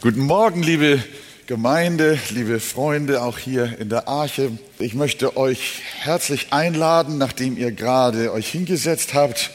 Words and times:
Guten 0.00 0.26
Morgen, 0.26 0.62
liebe 0.62 1.02
Gemeinde, 1.48 2.20
liebe 2.30 2.60
Freunde, 2.60 3.20
auch 3.20 3.36
hier 3.36 3.80
in 3.80 3.88
der 3.88 4.06
Arche. 4.06 4.56
Ich 4.78 4.94
möchte 4.94 5.36
euch 5.36 5.82
herzlich 5.98 6.52
einladen, 6.52 7.18
nachdem 7.18 7.56
ihr 7.56 7.72
gerade 7.72 8.32
euch 8.32 8.48
hingesetzt 8.48 9.14
habt, 9.14 9.50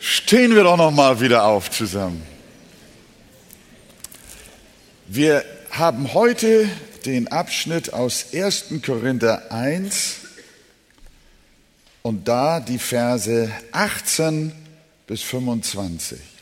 stehen 0.00 0.56
wir 0.56 0.64
doch 0.64 0.76
noch 0.76 0.90
mal 0.90 1.20
wieder 1.20 1.44
auf 1.44 1.70
zusammen. 1.70 2.20
Wir 5.06 5.44
haben 5.70 6.12
heute 6.12 6.68
den 7.04 7.28
Abschnitt 7.28 7.92
aus 7.92 8.34
1. 8.34 8.82
Korinther 8.84 9.52
1 9.52 10.16
und 12.02 12.26
da 12.26 12.58
die 12.58 12.80
Verse 12.80 13.52
18 13.70 14.50
bis 15.06 15.22
25. 15.22 16.35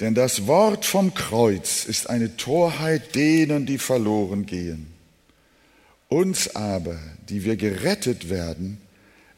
Denn 0.00 0.14
das 0.14 0.46
Wort 0.46 0.84
vom 0.84 1.14
Kreuz 1.14 1.84
ist 1.84 2.08
eine 2.08 2.36
Torheit 2.36 3.14
denen, 3.14 3.66
die 3.66 3.78
verloren 3.78 4.46
gehen. 4.46 4.86
Uns 6.08 6.54
aber, 6.54 6.98
die 7.28 7.44
wir 7.44 7.56
gerettet 7.56 8.30
werden, 8.30 8.80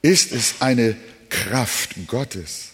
ist 0.03 0.33
es 0.33 0.61
eine 0.61 0.97
Kraft 1.29 1.95
Gottes. 2.07 2.71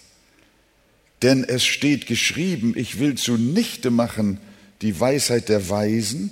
Denn 1.22 1.44
es 1.44 1.64
steht 1.64 2.06
geschrieben, 2.06 2.74
ich 2.76 2.98
will 2.98 3.14
zunichte 3.14 3.90
machen 3.90 4.38
die 4.82 4.98
Weisheit 4.98 5.48
der 5.48 5.70
Weisen 5.70 6.30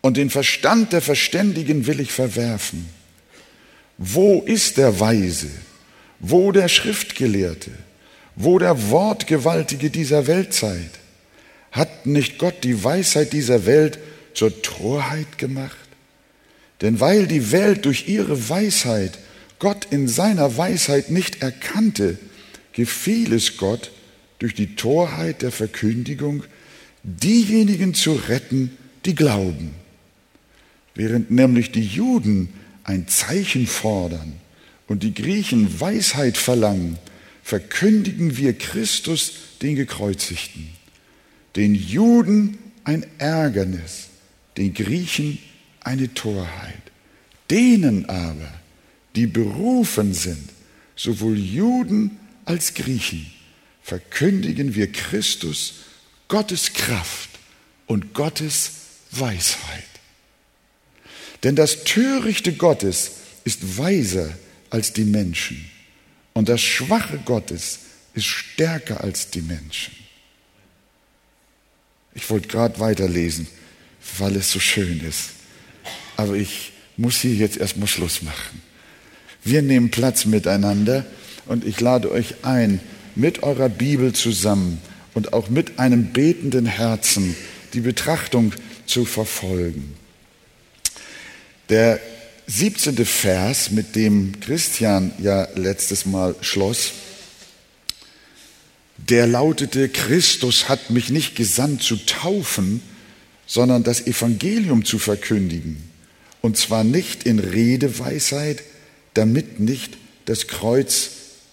und 0.00 0.16
den 0.16 0.30
Verstand 0.30 0.92
der 0.92 1.02
Verständigen 1.02 1.86
will 1.86 2.00
ich 2.00 2.12
verwerfen. 2.12 2.88
Wo 3.98 4.40
ist 4.42 4.76
der 4.76 5.00
Weise? 5.00 5.50
Wo 6.20 6.52
der 6.52 6.68
Schriftgelehrte? 6.68 7.72
Wo 8.36 8.58
der 8.58 8.90
Wortgewaltige 8.90 9.90
dieser 9.90 10.26
Weltzeit? 10.26 10.90
Hat 11.70 12.06
nicht 12.06 12.38
Gott 12.38 12.64
die 12.64 12.82
Weisheit 12.82 13.32
dieser 13.32 13.66
Welt 13.66 13.98
zur 14.34 14.62
Torheit 14.62 15.38
gemacht? 15.38 15.76
Denn 16.80 17.00
weil 17.00 17.26
die 17.26 17.52
Welt 17.52 17.84
durch 17.84 18.08
ihre 18.08 18.48
Weisheit 18.48 19.18
Gott 19.58 19.86
in 19.90 20.08
seiner 20.08 20.56
Weisheit 20.56 21.10
nicht 21.10 21.42
erkannte, 21.42 22.18
gefiel 22.72 23.32
es 23.32 23.56
Gott, 23.56 23.92
durch 24.38 24.54
die 24.54 24.74
Torheit 24.74 25.42
der 25.42 25.52
Verkündigung 25.52 26.42
diejenigen 27.04 27.94
zu 27.94 28.14
retten, 28.14 28.76
die 29.04 29.14
glauben. 29.14 29.70
Während 30.96 31.30
nämlich 31.30 31.70
die 31.70 31.84
Juden 31.84 32.52
ein 32.82 33.06
Zeichen 33.06 33.68
fordern 33.68 34.32
und 34.88 35.04
die 35.04 35.14
Griechen 35.14 35.80
Weisheit 35.80 36.36
verlangen, 36.36 36.98
verkündigen 37.42 38.36
wir 38.36 38.56
Christus, 38.56 39.32
den 39.60 39.76
Gekreuzigten, 39.76 40.68
den 41.56 41.74
Juden 41.74 42.58
ein 42.84 43.06
Ärgernis, 43.18 44.08
den 44.56 44.74
Griechen 44.74 45.38
eine 45.80 46.12
Torheit. 46.14 46.82
Denen 47.50 48.08
aber, 48.08 48.52
die 49.14 49.26
berufen 49.26 50.14
sind, 50.14 50.48
sowohl 50.96 51.38
Juden 51.38 52.18
als 52.44 52.74
Griechen, 52.74 53.26
verkündigen 53.82 54.74
wir 54.74 54.90
Christus, 54.90 55.74
Gottes 56.28 56.72
Kraft 56.72 57.30
und 57.86 58.14
Gottes 58.14 58.70
Weisheit. 59.10 59.84
Denn 61.42 61.56
das 61.56 61.84
Törichte 61.84 62.52
Gottes 62.54 63.12
ist 63.44 63.76
weiser 63.76 64.30
als 64.70 64.92
die 64.92 65.04
Menschen 65.04 65.71
und 66.34 66.48
das 66.48 66.60
Schwache 66.60 67.18
Gottes 67.24 67.80
ist 68.14 68.26
stärker 68.26 69.02
als 69.02 69.30
die 69.30 69.42
Menschen. 69.42 69.94
Ich 72.14 72.28
wollte 72.30 72.48
gerade 72.48 72.78
weiterlesen, 72.78 73.46
weil 74.18 74.36
es 74.36 74.50
so 74.50 74.60
schön 74.60 75.00
ist. 75.00 75.30
Aber 76.16 76.34
ich 76.34 76.72
muss 76.96 77.20
hier 77.20 77.34
jetzt 77.34 77.56
erstmal 77.56 77.88
Schluss 77.88 78.22
machen. 78.22 78.62
Wir 79.44 79.62
nehmen 79.62 79.90
Platz 79.90 80.24
miteinander 80.24 81.04
und 81.46 81.64
ich 81.64 81.80
lade 81.80 82.10
euch 82.10 82.44
ein, 82.44 82.80
mit 83.14 83.42
eurer 83.42 83.68
Bibel 83.68 84.12
zusammen 84.12 84.80
und 85.14 85.32
auch 85.32 85.48
mit 85.48 85.78
einem 85.78 86.12
betenden 86.12 86.66
Herzen 86.66 87.34
die 87.74 87.80
Betrachtung 87.80 88.52
zu 88.86 89.04
verfolgen. 89.04 89.94
Der 91.68 92.00
17. 92.54 93.06
Vers, 93.06 93.70
mit 93.70 93.96
dem 93.96 94.38
Christian 94.40 95.12
ja 95.18 95.48
letztes 95.54 96.04
Mal 96.04 96.34
schloss, 96.42 96.92
der 98.98 99.26
lautete, 99.26 99.88
Christus 99.88 100.68
hat 100.68 100.90
mich 100.90 101.08
nicht 101.08 101.34
gesandt 101.34 101.82
zu 101.82 101.96
taufen, 101.96 102.82
sondern 103.46 103.84
das 103.84 104.06
Evangelium 104.06 104.84
zu 104.84 104.98
verkündigen. 104.98 105.78
Und 106.42 106.58
zwar 106.58 106.84
nicht 106.84 107.24
in 107.24 107.38
Redeweisheit, 107.38 108.62
damit 109.14 109.58
nicht 109.58 109.96
das 110.26 110.46
Kreuz 110.46 111.10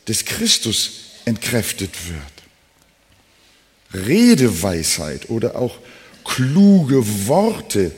des 0.09 0.25
Christus 0.25 0.91
entkräftet 1.23 1.91
wird. 3.93 4.05
Redeweisheit 4.05 5.29
oder 5.29 5.55
auch 5.55 5.77
kluge 6.25 7.27
Worte, 7.27 7.93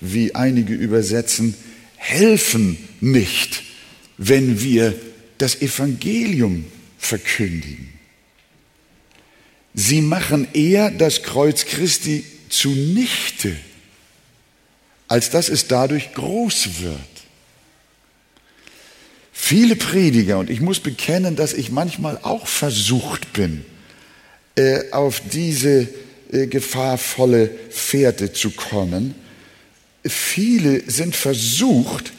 wie 0.00 0.36
einige 0.36 0.74
übersetzen, 0.74 1.56
helfen 2.04 2.76
nicht, 3.00 3.62
wenn 4.18 4.60
wir 4.60 4.94
das 5.38 5.62
Evangelium 5.62 6.66
verkündigen. 6.98 7.92
Sie 9.72 10.02
machen 10.02 10.46
eher 10.52 10.90
das 10.90 11.22
Kreuz 11.22 11.64
Christi 11.64 12.24
zunichte, 12.50 13.56
als 15.08 15.30
dass 15.30 15.48
es 15.48 15.66
dadurch 15.66 16.12
groß 16.12 16.82
wird. 16.82 16.98
Viele 19.32 19.74
Prediger, 19.74 20.38
und 20.38 20.50
ich 20.50 20.60
muss 20.60 20.80
bekennen, 20.80 21.36
dass 21.36 21.54
ich 21.54 21.70
manchmal 21.70 22.18
auch 22.22 22.46
versucht 22.46 23.32
bin, 23.32 23.64
äh, 24.56 24.90
auf 24.92 25.20
diese 25.32 25.88
äh, 26.30 26.46
gefahrvolle 26.46 27.50
Fährte 27.70 28.32
zu 28.32 28.50
kommen, 28.50 29.14
viele 30.04 30.82
sind 30.90 31.16
versucht, 31.16 32.12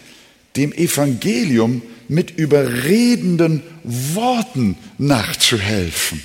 dem 0.56 0.72
Evangelium 0.74 1.82
mit 2.08 2.38
überredenden 2.38 3.64
Worten 3.84 4.78
nachzuhelfen, 4.98 6.22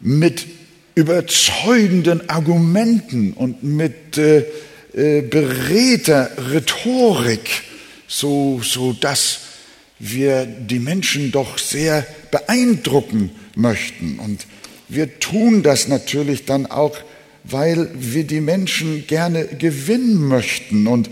mit 0.00 0.46
überzeugenden 0.94 2.28
Argumenten 2.28 3.32
und 3.32 3.62
mit 3.62 4.16
äh, 4.18 4.44
äh, 4.94 5.20
beredter 5.22 6.30
Rhetorik, 6.52 7.62
so, 8.08 8.60
so 8.62 8.92
dass 8.94 9.40
wir 9.98 10.46
die 10.46 10.78
Menschen 10.78 11.32
doch 11.32 11.58
sehr 11.58 12.06
beeindrucken 12.30 13.30
möchten. 13.54 14.18
Und 14.18 14.46
wir 14.88 15.18
tun 15.20 15.62
das 15.62 15.88
natürlich 15.88 16.44
dann 16.44 16.66
auch 16.66 16.96
weil 17.48 17.90
wir 17.94 18.24
die 18.24 18.40
Menschen 18.40 19.06
gerne 19.06 19.46
gewinnen 19.46 20.26
möchten 20.26 20.86
und 20.86 21.08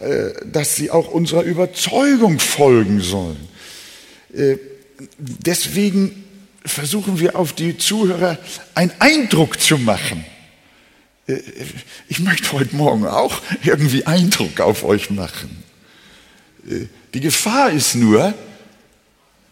äh, 0.00 0.32
dass 0.44 0.76
sie 0.76 0.90
auch 0.90 1.08
unserer 1.08 1.42
Überzeugung 1.42 2.38
folgen 2.38 3.00
sollen. 3.00 3.48
Äh, 4.34 4.56
deswegen 5.18 6.24
versuchen 6.64 7.20
wir 7.20 7.36
auf 7.36 7.52
die 7.52 7.78
Zuhörer 7.78 8.38
einen 8.74 8.92
Eindruck 8.98 9.60
zu 9.60 9.78
machen. 9.78 10.24
Äh, 11.26 11.38
ich 12.08 12.18
möchte 12.20 12.52
heute 12.52 12.74
Morgen 12.74 13.06
auch 13.06 13.40
irgendwie 13.62 14.04
Eindruck 14.06 14.60
auf 14.60 14.84
euch 14.84 15.10
machen. 15.10 15.62
Die 17.12 17.20
Gefahr 17.20 17.70
ist 17.70 17.94
nur, 17.94 18.32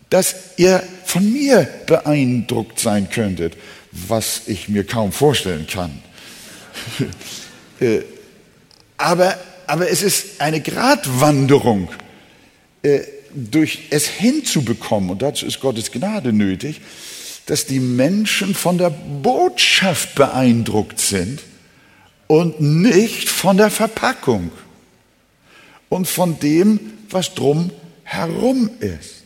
dass 0.09 0.35
ihr 0.57 0.83
von 1.05 1.31
mir 1.31 1.69
beeindruckt 1.87 2.81
sein 2.81 3.11
könntet, 3.11 3.55
was 3.93 4.43
ich 4.47 4.69
mir 4.69 4.85
kaum 4.85 5.13
vorstellen 5.13 5.67
kann. 5.67 6.03
Äh, 7.81 8.03
aber, 8.97 9.37
aber 9.67 9.91
es 9.91 10.03
ist 10.03 10.41
eine 10.41 10.61
Gratwanderung, 10.61 11.89
äh, 12.83 13.01
durch 13.35 13.89
es 13.91 14.07
hinzubekommen, 14.07 15.11
und 15.11 15.23
dazu 15.23 15.47
ist 15.47 15.59
Gottes 15.59 15.91
Gnade 15.91 16.33
nötig, 16.33 16.81
dass 17.47 17.67
die 17.67 17.81
Menschen 17.81 18.55
von 18.55 18.79
der 18.79 18.91
Botschaft 18.91 20.15
beeindruckt 20.15 21.01
sind 21.01 21.41
und 22.29 22.61
nicht 22.61 23.29
von 23.29 23.57
der 23.57 23.71
Verpackung 23.71 24.53
und 25.89 26.07
von 26.07 26.39
dem, 26.39 26.79
was 27.11 27.35
drum 27.35 27.71
herum 28.05 28.71
ist. 28.81 29.25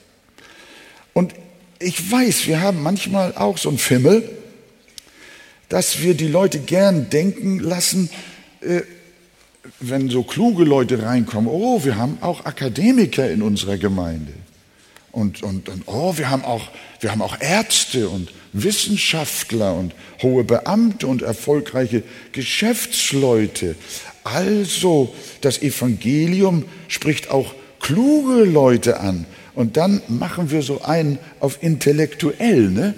Und 1.12 1.34
ich 1.78 2.10
weiß, 2.10 2.46
wir 2.46 2.60
haben 2.60 2.82
manchmal 2.82 3.34
auch 3.36 3.58
so 3.58 3.68
einen 3.68 3.78
Fimmel, 3.78 4.28
dass 5.68 6.00
wir 6.00 6.14
die 6.14 6.28
Leute 6.28 6.58
gern 6.60 7.10
denken 7.10 7.58
lassen, 7.58 8.10
äh, 8.60 8.82
wenn 9.80 10.08
so 10.08 10.22
kluge 10.22 10.64
Leute 10.64 11.02
reinkommen, 11.02 11.50
oh, 11.50 11.84
wir 11.84 11.96
haben 11.96 12.18
auch 12.20 12.44
Akademiker 12.44 13.30
in 13.30 13.42
unserer 13.42 13.76
Gemeinde. 13.76 14.32
Und, 15.12 15.42
und, 15.42 15.68
und 15.68 15.84
oh, 15.86 16.18
wir 16.18 16.30
haben, 16.30 16.44
auch, 16.44 16.68
wir 17.00 17.10
haben 17.10 17.22
auch 17.22 17.40
Ärzte 17.40 18.08
und 18.08 18.32
Wissenschaftler 18.52 19.74
und 19.74 19.94
hohe 20.22 20.44
Beamte 20.44 21.06
und 21.06 21.22
erfolgreiche 21.22 22.02
Geschäftsleute. 22.32 23.76
Also, 24.24 25.14
das 25.40 25.62
Evangelium 25.62 26.64
spricht 26.88 27.30
auch 27.30 27.54
kluge 27.80 28.44
Leute 28.44 29.00
an. 29.00 29.26
Und 29.54 29.78
dann 29.78 30.02
machen 30.08 30.50
wir 30.50 30.62
so 30.62 30.82
einen 30.82 31.18
auf 31.40 31.62
intellektuell, 31.62 32.70
ne? 32.70 32.94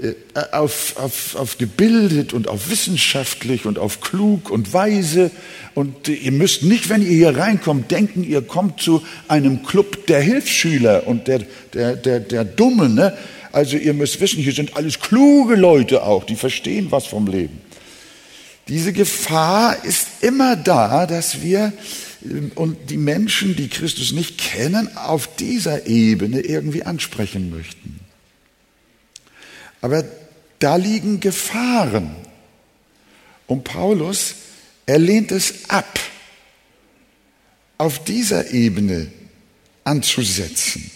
Äh, 0.00 0.14
auf, 0.52 0.94
auf, 0.96 1.34
auf 1.34 1.58
gebildet 1.58 2.32
und 2.32 2.46
auf 2.46 2.70
wissenschaftlich 2.70 3.66
und 3.66 3.80
auf 3.80 4.00
klug 4.00 4.48
und 4.48 4.72
weise. 4.72 5.32
Und 5.74 6.06
ihr 6.06 6.30
müsst 6.30 6.62
nicht, 6.62 6.88
wenn 6.88 7.02
ihr 7.02 7.08
hier 7.08 7.36
reinkommt, 7.36 7.90
denken, 7.90 8.22
ihr 8.22 8.42
kommt 8.42 8.80
zu 8.80 9.02
einem 9.26 9.64
Club 9.64 10.06
der 10.06 10.20
Hilfsschüler 10.20 11.08
und 11.08 11.26
der, 11.26 11.40
der, 11.74 11.96
der, 11.96 12.20
der 12.20 12.44
Dummen. 12.44 12.94
Ne? 12.94 13.16
Also 13.50 13.76
ihr 13.76 13.92
müsst 13.92 14.20
wissen, 14.20 14.40
hier 14.40 14.52
sind 14.52 14.76
alles 14.76 15.00
kluge 15.00 15.56
Leute 15.56 16.04
auch, 16.04 16.22
die 16.24 16.36
verstehen 16.36 16.88
was 16.90 17.06
vom 17.06 17.26
Leben. 17.26 17.58
Diese 18.68 18.92
Gefahr 18.92 19.84
ist 19.84 20.06
immer 20.20 20.54
da, 20.54 21.06
dass 21.06 21.42
wir 21.42 21.72
ähm, 22.24 22.52
und 22.54 22.90
die 22.90 22.98
Menschen, 22.98 23.56
die 23.56 23.68
Christus 23.68 24.12
nicht 24.12 24.38
kennen, 24.38 24.96
auf 24.96 25.34
dieser 25.36 25.88
Ebene 25.88 26.40
irgendwie 26.40 26.84
ansprechen 26.84 27.50
möchten. 27.50 27.97
Aber 29.80 30.04
da 30.58 30.76
liegen 30.76 31.20
Gefahren. 31.20 32.14
Und 33.46 33.64
Paulus, 33.64 34.34
er 34.86 34.98
lehnt 34.98 35.32
es 35.32 35.70
ab, 35.70 35.98
auf 37.78 38.02
dieser 38.04 38.50
Ebene 38.50 39.10
anzusetzen. 39.84 40.90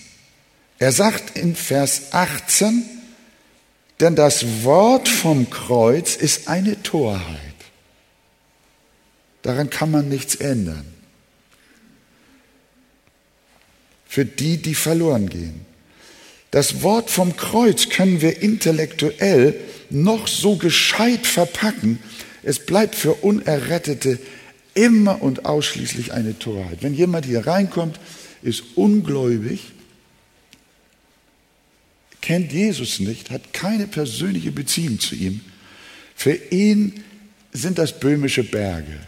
Er 0.79 0.93
sagt 0.93 1.37
in 1.37 1.55
Vers 1.55 2.13
18, 2.13 2.85
denn 4.01 4.17
das 4.17 4.65
Wort 4.65 5.09
vom 5.09 5.49
Kreuz 5.49 6.17
ist 6.17 6.49
eine 6.49 6.83
Torheit. 6.83 7.39
Daran 9.43 9.71
kann 9.71 9.91
man 9.91 10.09
nichts 10.09 10.35
ändern. 10.35 10.85
Für 14.07 14.25
die, 14.25 14.59
die 14.59 14.75
verloren 14.75 15.29
gehen. 15.29 15.72
Das 16.53 16.83
Wort 16.83 17.11
vom 17.11 17.35
Kreuz 17.35 17.89
können 17.89 18.21
wir 18.21 18.43
intellektuell 18.43 19.59
noch 19.89 20.29
so 20.29 20.57
gescheit 20.57 21.27
verpacken. 21.27 21.99
Es 22.43 22.59
bleibt 22.59 22.95
für 22.95 23.15
Unerrettete 23.15 24.19
immer 24.75 25.23
und 25.23 25.47
ausschließlich 25.47 26.13
eine 26.13 26.39
Torheit. 26.39 26.83
Wenn 26.83 26.95
jemand 26.95 27.25
hier 27.25 27.47
reinkommt, 27.47 27.99
ist 28.43 28.63
ungläubig, 28.75 29.73
kennt 32.21 32.53
Jesus 32.53 33.01
nicht, 33.01 33.31
hat 33.31 33.55
keine 33.55 33.87
persönliche 33.87 34.53
Beziehung 34.53 35.01
zu 35.01 35.15
ihm, 35.15 35.41
für 36.15 36.35
ihn 36.35 37.03
sind 37.53 37.79
das 37.79 37.99
böhmische 37.99 38.45
Berge. 38.45 39.01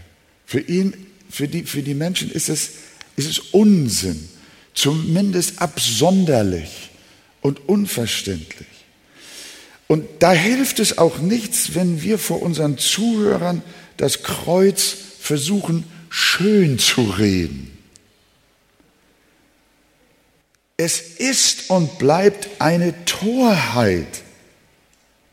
Für 0.47 0.61
ihn, 0.61 0.95
für 1.29 1.47
die, 1.47 1.65
für 1.65 1.83
die 1.83 1.95
Menschen 1.95 2.31
ist 2.31 2.49
es, 2.49 2.71
ist 3.17 3.29
es 3.29 3.39
Unsinn, 3.39 4.31
zumindest 4.73 5.61
absonderlich 5.61 6.91
und 7.45 7.69
unverständlich. 7.69 8.67
Und 9.87 10.09
da 10.21 10.33
hilft 10.33 10.81
es 10.81 10.97
auch 10.97 11.19
nichts, 11.19 11.75
wenn 11.75 12.01
wir 12.01 12.19
vor 12.19 12.41
unseren 12.41 12.79
Zuhörern 12.79 13.63
das 13.99 14.23
Kreuz 14.23 14.97
versuchen 15.21 15.85
schön 16.09 16.79
zu 16.79 17.03
reden. 17.03 17.71
Es 20.79 21.01
ist 21.01 21.69
und 21.69 21.99
bleibt 21.99 22.49
eine 22.63 23.05
Torheit. 23.05 24.23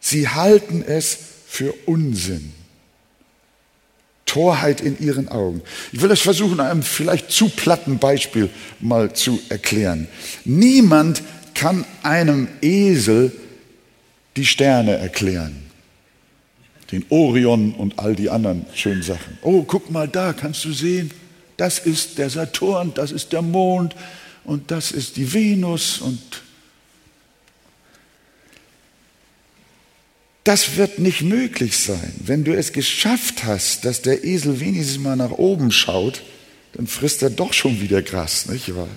Sie 0.02 0.28
halten 0.28 0.84
es 0.86 1.18
für 1.48 1.74
Unsinn. 1.86 2.52
Torheit 4.26 4.82
in 4.82 5.00
ihren 5.00 5.30
Augen. 5.30 5.62
Ich 5.94 6.02
will 6.02 6.10
das 6.10 6.20
versuchen, 6.22 6.60
einem 6.60 6.84
vielleicht 6.84 7.32
zu 7.32 7.48
platten 7.48 8.00
Beispiel 8.00 8.50
mal 8.82 9.14
zu 9.14 9.40
erklären. 9.50 10.08
Niemand 10.44 11.22
kann 11.62 11.86
einem 12.02 12.48
Esel 12.64 13.32
die 14.36 14.48
Sterne 14.48 14.98
erklären. 14.98 15.56
Den 16.92 17.06
Orion 17.10 17.76
und 17.76 18.00
all 18.00 18.16
die 18.16 18.32
anderen 18.32 18.66
schönen 18.74 19.04
Sachen. 19.04 19.38
Oh, 19.44 19.62
guck 19.62 19.92
mal 19.92 20.08
da, 20.08 20.34
kannst 20.34 20.66
du 20.66 20.74
sehen? 20.74 21.12
Das 21.58 21.78
ist 21.78 22.18
der 22.18 22.32
Saturn, 22.32 22.94
das 22.96 23.12
ist 23.12 23.32
der 23.32 23.44
Mond 23.44 23.96
und 24.44 24.72
das 24.72 24.92
ist 24.92 25.18
die 25.18 25.32
Venus 25.34 26.00
und 26.00 26.20
Das 30.44 30.76
wird 30.76 30.98
nicht 30.98 31.22
möglich 31.22 31.78
sein. 31.78 32.16
Wenn 32.18 32.44
du 32.44 32.58
es 32.58 32.74
geschafft 32.74 33.44
hast, 33.44 33.86
dass 33.86 34.02
der 34.02 34.24
Esel 34.24 34.60
wenigstens 34.60 34.98
mal 34.98 35.16
nach 35.16 35.30
oben 35.30 35.72
schaut, 35.72 36.24
dann 36.74 36.88
frisst 36.88 37.22
er 37.22 37.30
doch 37.30 37.54
schon 37.54 37.80
wieder 37.80 38.02
Gras, 38.02 38.48
nicht 38.48 38.76
wahr? 38.76 38.88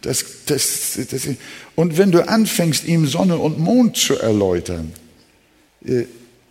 Das, 0.00 0.24
das, 0.46 0.98
das, 1.10 1.28
und 1.78 1.96
wenn 1.96 2.10
du 2.10 2.28
anfängst, 2.28 2.88
ihm 2.88 3.06
Sonne 3.06 3.38
und 3.38 3.60
Mond 3.60 3.96
zu 3.96 4.18
erläutern, 4.18 4.92
äh, 5.84 6.06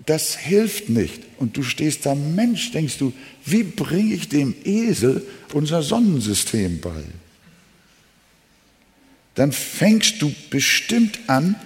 das 0.06 0.38
hilft 0.38 0.88
nicht. 0.88 1.22
Und 1.38 1.58
du 1.58 1.64
stehst 1.64 2.06
da, 2.06 2.16
Mensch, 2.16 2.72
denkst 2.72 2.98
du, 2.98 3.12
wie 3.44 3.64
bringe 3.64 4.14
ich 4.14 4.30
dem 4.30 4.56
Esel 4.64 5.28
unser 5.52 5.84
Sonnensystem 5.84 6.80
bei? 6.80 7.04
Dann 9.36 9.52
fängst 9.52 10.22
du 10.22 10.34
bestimmt 10.50 11.20
an, 11.28 11.58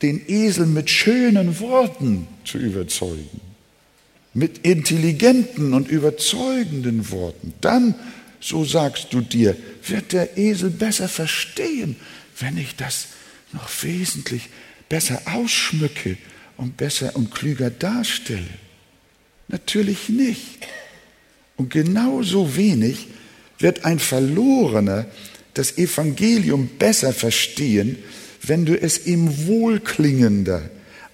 den 0.00 0.22
Esel 0.28 0.66
mit 0.66 0.88
schönen 0.88 1.58
Worten 1.58 2.28
zu 2.44 2.58
überzeugen, 2.58 3.40
mit 4.34 4.58
intelligenten 4.58 5.74
und 5.74 5.88
überzeugenden 5.88 7.10
Worten. 7.10 7.54
Dann 7.60 7.96
so 8.38 8.64
sagst 8.64 9.08
du 9.10 9.20
dir, 9.20 9.56
wird 9.84 10.12
der 10.12 10.38
Esel 10.38 10.70
besser 10.70 11.08
verstehen, 11.08 11.96
wenn 12.38 12.56
ich 12.56 12.76
das 12.76 13.08
noch 13.52 13.68
wesentlich 13.82 14.48
besser 14.88 15.22
ausschmücke 15.26 16.16
und 16.56 16.76
besser 16.76 17.16
und 17.16 17.34
klüger 17.34 17.70
darstelle? 17.70 18.42
Natürlich 19.48 20.08
nicht. 20.08 20.66
Und 21.56 21.70
genauso 21.70 22.56
wenig 22.56 23.08
wird 23.58 23.84
ein 23.84 23.98
Verlorener 23.98 25.06
das 25.54 25.76
Evangelium 25.78 26.68
besser 26.78 27.12
verstehen, 27.12 27.98
wenn 28.42 28.64
du 28.64 28.80
es 28.80 29.06
ihm 29.06 29.46
wohlklingender, 29.46 30.70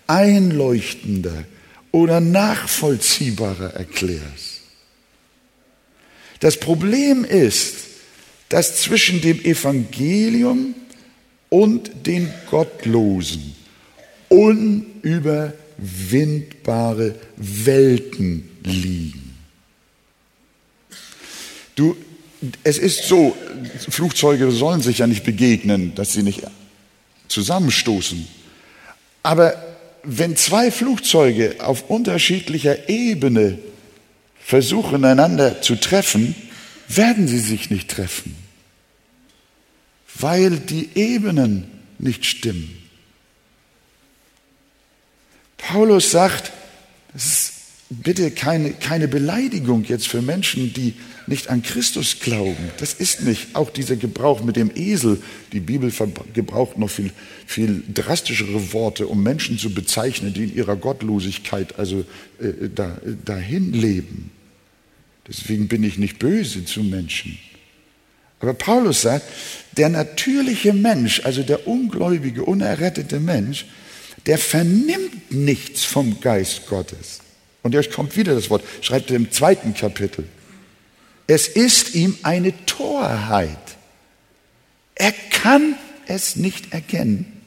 einleuchtender 0.06 1.44
oder 1.93 2.21
nachvollziehbarer 2.21 3.75
erklärst. 3.75 4.61
Das 6.40 6.59
Problem 6.61 7.25
ist, 7.25 7.75
dass 8.49 8.81
zwischen 8.81 9.21
dem 9.21 9.45
Evangelium 9.45 10.75
und 11.49 12.07
den 12.07 12.31
Gottlosen 12.50 13.55
unüberwindbare 14.28 17.14
Welten 17.37 18.50
liegen. 18.62 19.35
Du, 21.75 21.97
es 22.64 22.78
ist 22.78 23.05
so, 23.05 23.37
Flugzeuge 23.88 24.50
sollen 24.50 24.83
sich 24.83 24.99
ja 24.99 25.07
nicht 25.07 25.25
begegnen, 25.25 25.95
dass 25.95 26.12
sie 26.12 26.23
nicht 26.23 26.43
zusammenstoßen. 27.28 28.28
Aber 29.23 29.55
wenn 30.02 30.37
zwei 30.37 30.71
Flugzeuge 30.71 31.57
auf 31.59 31.90
unterschiedlicher 31.90 32.88
Ebene 32.88 33.59
versuchen 34.40 35.05
einander 35.05 35.61
zu 35.61 35.76
treffen, 35.76 36.35
werden 36.88 37.28
sie 37.28 37.38
sich 37.38 37.71
nicht 37.71 37.90
treffen, 37.90 38.35
weil 40.20 40.58
die 40.58 40.88
Ebenen 40.94 41.64
nicht 41.98 42.25
stimmen. 42.25 42.75
Paulus 45.56 46.10
sagt, 46.10 46.52
das 47.12 47.26
ist 47.26 47.52
bitte 47.90 48.30
keine, 48.30 48.72
keine 48.72 49.08
Beleidigung 49.08 49.84
jetzt 49.84 50.08
für 50.08 50.22
Menschen, 50.22 50.72
die 50.72 50.94
nicht 51.26 51.48
an 51.48 51.62
Christus 51.62 52.20
glauben. 52.20 52.70
Das 52.78 52.94
ist 52.94 53.22
nicht. 53.22 53.54
Auch 53.54 53.70
dieser 53.70 53.96
Gebrauch 53.96 54.42
mit 54.42 54.56
dem 54.56 54.70
Esel, 54.75 55.22
die 55.52 55.60
Bibel 55.60 55.92
gebraucht 56.32 56.78
noch 56.78 56.90
viel, 56.90 57.12
viel 57.46 57.82
drastischere 57.92 58.72
Worte, 58.72 59.06
um 59.06 59.22
Menschen 59.22 59.58
zu 59.58 59.72
bezeichnen, 59.72 60.32
die 60.34 60.44
in 60.44 60.54
ihrer 60.54 60.76
Gottlosigkeit 60.76 61.78
also 61.78 62.04
äh, 62.40 62.68
da, 62.75 62.98
dahin 63.25 63.72
leben. 63.72 64.30
Deswegen 65.26 65.68
bin 65.68 65.82
ich 65.82 65.98
nicht 65.98 66.18
böse 66.18 66.64
zu 66.64 66.82
Menschen. 66.82 67.38
Aber 68.40 68.54
Paulus 68.54 69.02
sagt, 69.02 69.25
der 69.76 69.88
natürliche 69.88 70.73
Mensch, 70.73 71.25
also 71.25 71.42
der 71.42 71.66
ungläubige, 71.66 72.45
unerrettete 72.45 73.21
Mensch, 73.21 73.66
der 74.26 74.38
vernimmt 74.38 75.30
nichts 75.30 75.85
vom 75.85 76.21
Geist 76.21 76.66
Gottes. 76.68 77.21
Und 77.62 77.75
jetzt 77.75 77.92
kommt 77.92 78.16
wieder 78.16 78.35
das 78.35 78.50
Wort, 78.50 78.62
schreibt 78.80 79.11
er 79.11 79.16
im 79.16 79.30
zweiten 79.33 79.75
Kapitel. 79.75 80.28
Es 81.26 81.49
ist 81.49 81.95
ihm 81.95 82.16
eine 82.23 82.54
Torheit. 82.66 83.59
Er 84.95 85.12
kann 85.30 85.76
es 86.07 86.37
nicht 86.37 86.73
erkennen, 86.73 87.40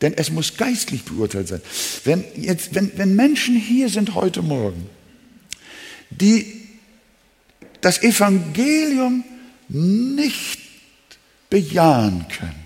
denn 0.00 0.14
es 0.14 0.30
muss 0.30 0.56
geistlich 0.56 1.04
beurteilt 1.04 1.48
sein. 1.48 1.62
Wenn, 2.04 2.24
jetzt, 2.36 2.74
wenn, 2.74 2.90
wenn 2.96 3.14
Menschen 3.14 3.56
hier 3.56 3.88
sind 3.88 4.14
heute 4.14 4.42
Morgen, 4.42 4.90
die 6.10 6.68
das 7.80 8.02
Evangelium 8.02 9.24
nicht 9.72 10.60
bejahen 11.50 12.26
können, 12.28 12.62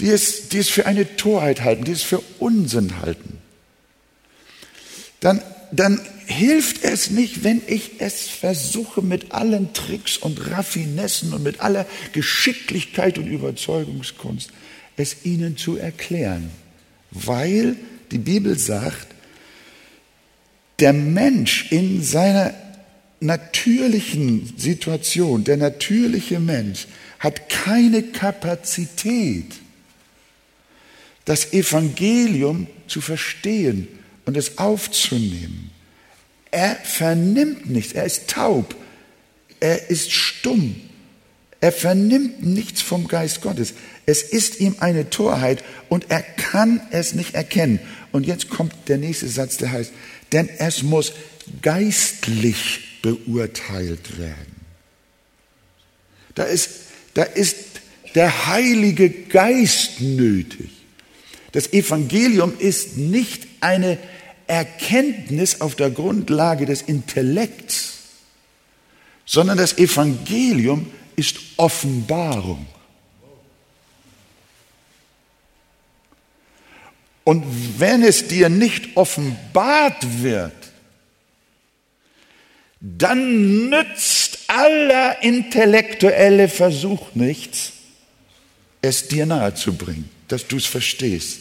die 0.00 0.08
es, 0.08 0.48
die 0.48 0.58
es 0.58 0.68
für 0.68 0.86
eine 0.86 1.16
Torheit 1.16 1.62
halten, 1.62 1.84
die 1.84 1.92
es 1.92 2.02
für 2.02 2.22
Unsinn 2.38 3.00
halten, 3.00 3.38
dann, 5.20 5.40
dann 5.72 6.00
hilft 6.26 6.84
es 6.84 7.10
nicht, 7.10 7.44
wenn 7.44 7.62
ich 7.66 7.92
es 8.00 8.28
versuche 8.28 9.02
mit 9.02 9.32
allen 9.32 9.72
Tricks 9.72 10.16
und 10.16 10.50
Raffinessen 10.50 11.32
und 11.32 11.42
mit 11.42 11.60
aller 11.60 11.86
Geschicklichkeit 12.12 13.18
und 13.18 13.26
Überzeugungskunst, 13.26 14.50
es 14.96 15.24
ihnen 15.24 15.56
zu 15.56 15.76
erklären. 15.76 16.50
Weil 17.10 17.76
die 18.10 18.18
Bibel 18.18 18.58
sagt, 18.58 19.06
der 20.80 20.92
Mensch 20.92 21.70
in 21.70 22.02
seiner 22.02 22.52
natürlichen 23.20 24.52
Situation, 24.56 25.44
der 25.44 25.56
natürliche 25.56 26.38
Mensch, 26.38 26.86
hat 27.18 27.48
keine 27.48 28.02
Kapazität, 28.02 29.46
das 31.24 31.52
Evangelium 31.52 32.66
zu 32.86 33.00
verstehen 33.00 33.88
und 34.26 34.36
es 34.36 34.58
aufzunehmen. 34.58 35.70
Er 36.50 36.76
vernimmt 36.76 37.68
nichts, 37.68 37.92
er 37.92 38.04
ist 38.04 38.28
taub, 38.28 38.76
er 39.60 39.90
ist 39.90 40.12
stumm, 40.12 40.76
er 41.60 41.72
vernimmt 41.72 42.44
nichts 42.44 42.82
vom 42.82 43.08
Geist 43.08 43.40
Gottes. 43.40 43.74
Es 44.04 44.22
ist 44.22 44.60
ihm 44.60 44.76
eine 44.78 45.10
Torheit 45.10 45.64
und 45.88 46.10
er 46.10 46.22
kann 46.22 46.80
es 46.90 47.14
nicht 47.14 47.34
erkennen. 47.34 47.80
Und 48.12 48.26
jetzt 48.26 48.50
kommt 48.50 48.72
der 48.88 48.98
nächste 48.98 49.26
Satz, 49.26 49.56
der 49.56 49.72
heißt, 49.72 49.92
denn 50.32 50.48
es 50.58 50.82
muss 50.82 51.12
geistlich 51.62 52.85
beurteilt 53.06 54.18
werden. 54.18 54.56
Da 56.34 56.42
ist, 56.42 56.70
da 57.14 57.22
ist 57.22 57.56
der 58.16 58.46
Heilige 58.46 59.10
Geist 59.10 60.00
nötig. 60.00 60.70
Das 61.52 61.72
Evangelium 61.72 62.52
ist 62.58 62.96
nicht 62.96 63.46
eine 63.60 63.98
Erkenntnis 64.48 65.60
auf 65.60 65.76
der 65.76 65.90
Grundlage 65.90 66.66
des 66.66 66.82
Intellekts, 66.82 67.92
sondern 69.24 69.56
das 69.56 69.78
Evangelium 69.78 70.90
ist 71.14 71.36
Offenbarung. 71.56 72.66
Und 77.22 77.44
wenn 77.78 78.02
es 78.02 78.28
dir 78.28 78.48
nicht 78.48 78.96
offenbart 78.96 80.22
wird, 80.22 80.65
dann 82.80 83.68
nützt 83.68 84.38
aller 84.48 85.22
intellektuelle 85.22 86.48
Versuch 86.48 87.14
nichts, 87.14 87.72
es 88.82 89.08
dir 89.08 89.26
nahezubringen, 89.26 90.08
dass 90.28 90.46
du 90.46 90.56
es 90.56 90.66
verstehst. 90.66 91.40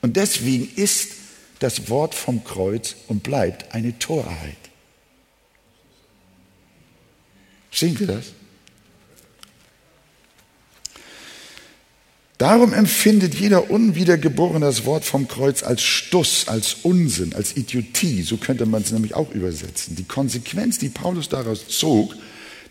Und 0.00 0.16
deswegen 0.16 0.70
ist 0.76 1.12
das 1.58 1.90
Wort 1.90 2.14
vom 2.14 2.44
Kreuz 2.44 2.94
und 3.08 3.22
bleibt 3.22 3.74
eine 3.74 3.98
Torheit. 3.98 4.56
Sehen 7.70 7.96
Sie 7.96 8.06
das? 8.06 8.32
Darum 12.38 12.72
empfindet 12.72 13.34
jeder 13.34 13.68
Unwiedergeborene 13.68 14.64
das 14.64 14.84
Wort 14.86 15.04
vom 15.04 15.26
Kreuz 15.26 15.64
als 15.64 15.82
Stuss, 15.82 16.46
als 16.46 16.76
Unsinn, 16.82 17.34
als 17.34 17.56
Idiotie. 17.56 18.22
So 18.22 18.36
könnte 18.36 18.64
man 18.64 18.82
es 18.82 18.92
nämlich 18.92 19.14
auch 19.14 19.32
übersetzen. 19.32 19.96
Die 19.96 20.04
Konsequenz, 20.04 20.78
die 20.78 20.88
Paulus 20.88 21.28
daraus 21.28 21.66
zog, 21.66 22.14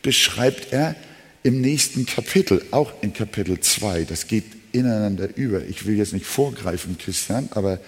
beschreibt 0.02 0.72
er 0.72 0.96
im 1.44 1.60
nächsten 1.60 2.06
Kapitel, 2.06 2.64
auch 2.72 2.94
in 3.02 3.12
Kapitel 3.12 3.60
2. 3.60 4.06
Das 4.06 4.28
geht 4.28 4.46
ineinander 4.72 5.36
über. 5.36 5.66
Ich 5.66 5.86
will 5.86 5.98
jetzt 5.98 6.14
nicht 6.14 6.26
vorgreifen, 6.26 6.98
Christian, 6.98 7.50
aber 7.52 7.80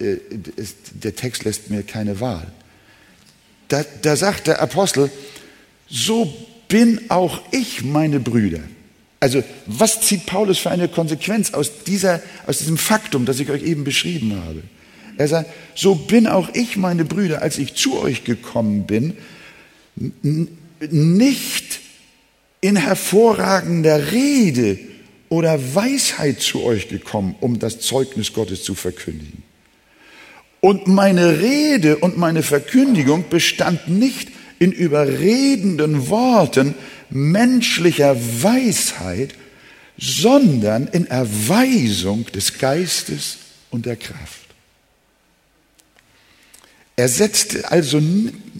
äh, 0.00 0.16
ist, 0.56 0.76
der 0.92 1.14
Text 1.14 1.44
lässt 1.44 1.68
mir 1.68 1.82
keine 1.82 2.20
Wahl. 2.20 2.50
Da, 3.68 3.84
da 4.00 4.16
sagt 4.16 4.46
der 4.46 4.62
Apostel, 4.62 5.10
so 5.90 6.32
bin 6.68 7.10
auch 7.10 7.42
ich, 7.50 7.84
meine 7.84 8.18
Brüder. 8.18 8.60
Also 9.20 9.42
was 9.66 10.00
zieht 10.02 10.26
Paulus 10.26 10.58
für 10.58 10.70
eine 10.70 10.88
Konsequenz 10.88 11.52
aus, 11.52 11.84
dieser, 11.84 12.22
aus 12.46 12.58
diesem 12.58 12.78
Faktum, 12.78 13.24
das 13.24 13.40
ich 13.40 13.50
euch 13.50 13.62
eben 13.62 13.84
beschrieben 13.84 14.40
habe? 14.44 14.62
Er 15.16 15.26
sagt, 15.26 15.50
so 15.74 15.96
bin 15.96 16.28
auch 16.28 16.48
ich, 16.54 16.76
meine 16.76 17.04
Brüder, 17.04 17.42
als 17.42 17.58
ich 17.58 17.74
zu 17.74 17.98
euch 17.98 18.22
gekommen 18.22 18.86
bin, 18.86 19.16
nicht 20.80 21.80
in 22.60 22.76
hervorragender 22.76 24.12
Rede 24.12 24.78
oder 25.28 25.74
Weisheit 25.74 26.40
zu 26.40 26.62
euch 26.62 26.88
gekommen, 26.88 27.34
um 27.40 27.58
das 27.58 27.80
Zeugnis 27.80 28.32
Gottes 28.32 28.62
zu 28.62 28.76
verkündigen. 28.76 29.42
Und 30.60 30.86
meine 30.86 31.40
Rede 31.40 31.98
und 31.98 32.16
meine 32.16 32.42
Verkündigung 32.42 33.24
bestand 33.28 33.88
nicht 33.88 34.28
in 34.58 34.72
überredenden 34.72 36.08
Worten 36.08 36.74
menschlicher 37.10 38.16
Weisheit, 38.42 39.34
sondern 39.96 40.86
in 40.88 41.06
Erweisung 41.06 42.26
des 42.26 42.58
Geistes 42.58 43.38
und 43.70 43.86
der 43.86 43.96
Kraft. 43.96 44.48
Er 46.96 47.08
setzte 47.08 47.70
also 47.70 48.02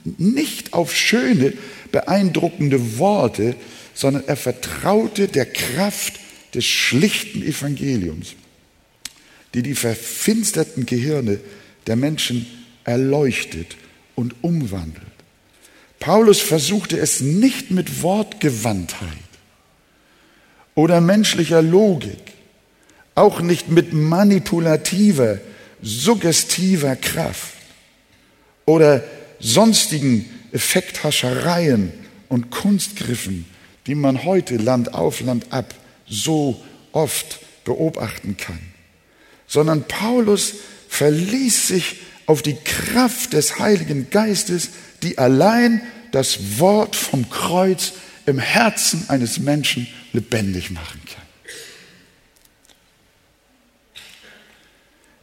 nicht 0.04 0.72
auf 0.72 0.94
schöne, 0.94 1.54
beeindruckende 1.90 2.98
Worte, 2.98 3.56
sondern 3.94 4.24
er 4.26 4.36
vertraute 4.36 5.26
der 5.26 5.46
Kraft 5.46 6.14
des 6.54 6.64
schlichten 6.64 7.42
Evangeliums, 7.42 8.34
die 9.54 9.62
die 9.62 9.74
verfinsterten 9.74 10.86
Gehirne 10.86 11.40
der 11.88 11.96
Menschen 11.96 12.46
erleuchtet 12.84 13.76
und 14.14 14.36
umwandelt. 14.42 15.07
Paulus 16.00 16.40
versuchte 16.40 16.98
es 16.98 17.20
nicht 17.20 17.70
mit 17.70 18.02
Wortgewandtheit 18.02 19.08
oder 20.74 21.00
menschlicher 21.00 21.60
Logik, 21.60 22.20
auch 23.14 23.40
nicht 23.40 23.68
mit 23.68 23.92
manipulativer, 23.92 25.40
suggestiver 25.82 26.94
Kraft 26.96 27.54
oder 28.64 29.02
sonstigen 29.40 30.28
Effekthaschereien 30.52 31.92
und 32.28 32.50
Kunstgriffen, 32.50 33.46
die 33.86 33.94
man 33.94 34.24
heute 34.24 34.56
Land 34.56 34.94
auf 34.94 35.20
Land 35.20 35.52
ab 35.52 35.74
so 36.06 36.62
oft 36.92 37.40
beobachten 37.64 38.36
kann, 38.36 38.60
sondern 39.46 39.84
Paulus 39.84 40.54
verließ 40.88 41.68
sich 41.68 41.96
auf 42.28 42.42
die 42.42 42.56
Kraft 42.56 43.32
des 43.32 43.58
Heiligen 43.58 44.10
Geistes, 44.10 44.68
die 45.02 45.16
allein 45.16 45.80
das 46.12 46.58
Wort 46.58 46.94
vom 46.94 47.30
Kreuz 47.30 47.94
im 48.26 48.38
Herzen 48.38 49.08
eines 49.08 49.38
Menschen 49.38 49.88
lebendig 50.12 50.70
machen 50.70 51.00
kann. 51.06 51.22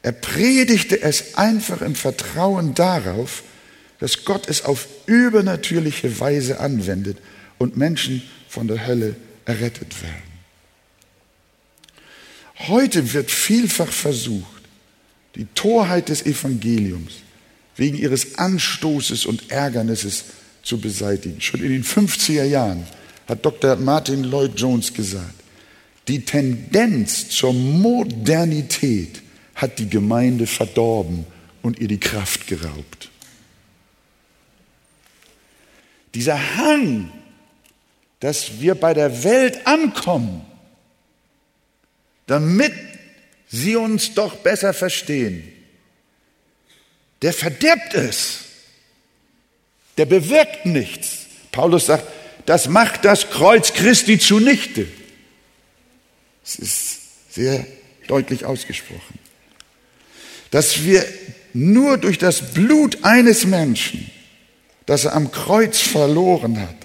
Er 0.01 0.13
predigte 0.13 0.99
es 0.99 1.35
einfach 1.35 1.81
im 1.81 1.93
Vertrauen 1.93 2.73
darauf, 2.73 3.43
dass 3.99 4.25
Gott 4.25 4.49
es 4.49 4.65
auf 4.65 4.87
übernatürliche 5.05 6.19
Weise 6.19 6.59
anwendet 6.59 7.19
und 7.59 7.77
Menschen 7.77 8.23
von 8.49 8.67
der 8.67 8.87
Hölle 8.87 9.15
errettet 9.45 10.01
werden. 10.01 10.35
Heute 12.67 13.13
wird 13.13 13.29
vielfach 13.29 13.91
versucht, 13.91 14.54
die 15.35 15.47
Torheit 15.53 16.09
des 16.09 16.25
Evangeliums 16.25 17.13
wegen 17.75 17.97
ihres 17.97 18.37
Anstoßes 18.37 19.25
und 19.25 19.51
Ärgernisses 19.51 20.25
zu 20.63 20.79
beseitigen. 20.79 21.41
Schon 21.41 21.61
in 21.61 21.71
den 21.71 21.83
50er 21.83 22.45
Jahren 22.45 22.85
hat 23.27 23.45
Dr. 23.45 23.75
Martin 23.75 24.23
Lloyd 24.23 24.53
Jones 24.55 24.93
gesagt, 24.93 25.33
die 26.07 26.23
Tendenz 26.23 27.29
zur 27.29 27.53
Modernität 27.53 29.21
hat 29.55 29.79
die 29.79 29.89
Gemeinde 29.89 30.47
verdorben 30.47 31.25
und 31.61 31.79
ihr 31.79 31.87
die 31.87 31.99
Kraft 31.99 32.47
geraubt. 32.47 33.09
Dieser 36.13 36.57
Hang, 36.57 37.11
dass 38.19 38.59
wir 38.61 38.75
bei 38.75 38.93
der 38.93 39.23
Welt 39.23 39.67
ankommen, 39.67 40.41
damit 42.27 42.73
sie 43.55 43.75
uns 43.75 44.13
doch 44.13 44.35
besser 44.35 44.73
verstehen, 44.73 45.51
der 47.21 47.33
verdirbt 47.33 47.93
es. 47.93 48.39
Der 49.97 50.05
bewirkt 50.05 50.65
nichts. 50.65 51.25
Paulus 51.51 51.85
sagt, 51.85 52.05
das 52.45 52.67
macht 52.67 53.05
das 53.05 53.29
Kreuz 53.29 53.73
Christi 53.73 54.19
zunichte. 54.19 54.87
Es 56.43 56.55
ist 56.55 57.33
sehr 57.33 57.65
deutlich 58.07 58.45
ausgesprochen. 58.45 59.19
Dass 60.51 60.83
wir 60.83 61.05
nur 61.53 61.97
durch 61.97 62.17
das 62.17 62.53
Blut 62.53 63.03
eines 63.03 63.45
Menschen, 63.45 64.11
das 64.85 65.05
er 65.05 65.13
am 65.15 65.31
Kreuz 65.31 65.79
verloren 65.79 66.59
hat, 66.59 66.75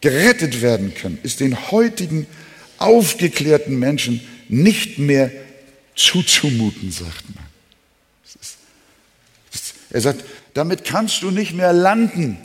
gerettet 0.00 0.62
werden 0.62 0.94
können, 0.94 1.18
ist 1.22 1.40
den 1.40 1.70
heutigen 1.70 2.26
aufgeklärten 2.78 3.78
Menschen 3.78 4.26
nicht 4.48 4.98
mehr 4.98 5.30
zuzumuten, 5.98 6.90
sagt 6.92 7.24
man. 7.34 7.44
Er 9.90 10.00
sagt, 10.00 10.24
damit 10.54 10.84
kannst 10.84 11.22
du 11.22 11.30
nicht 11.30 11.54
mehr 11.54 11.72
landen. 11.72 12.38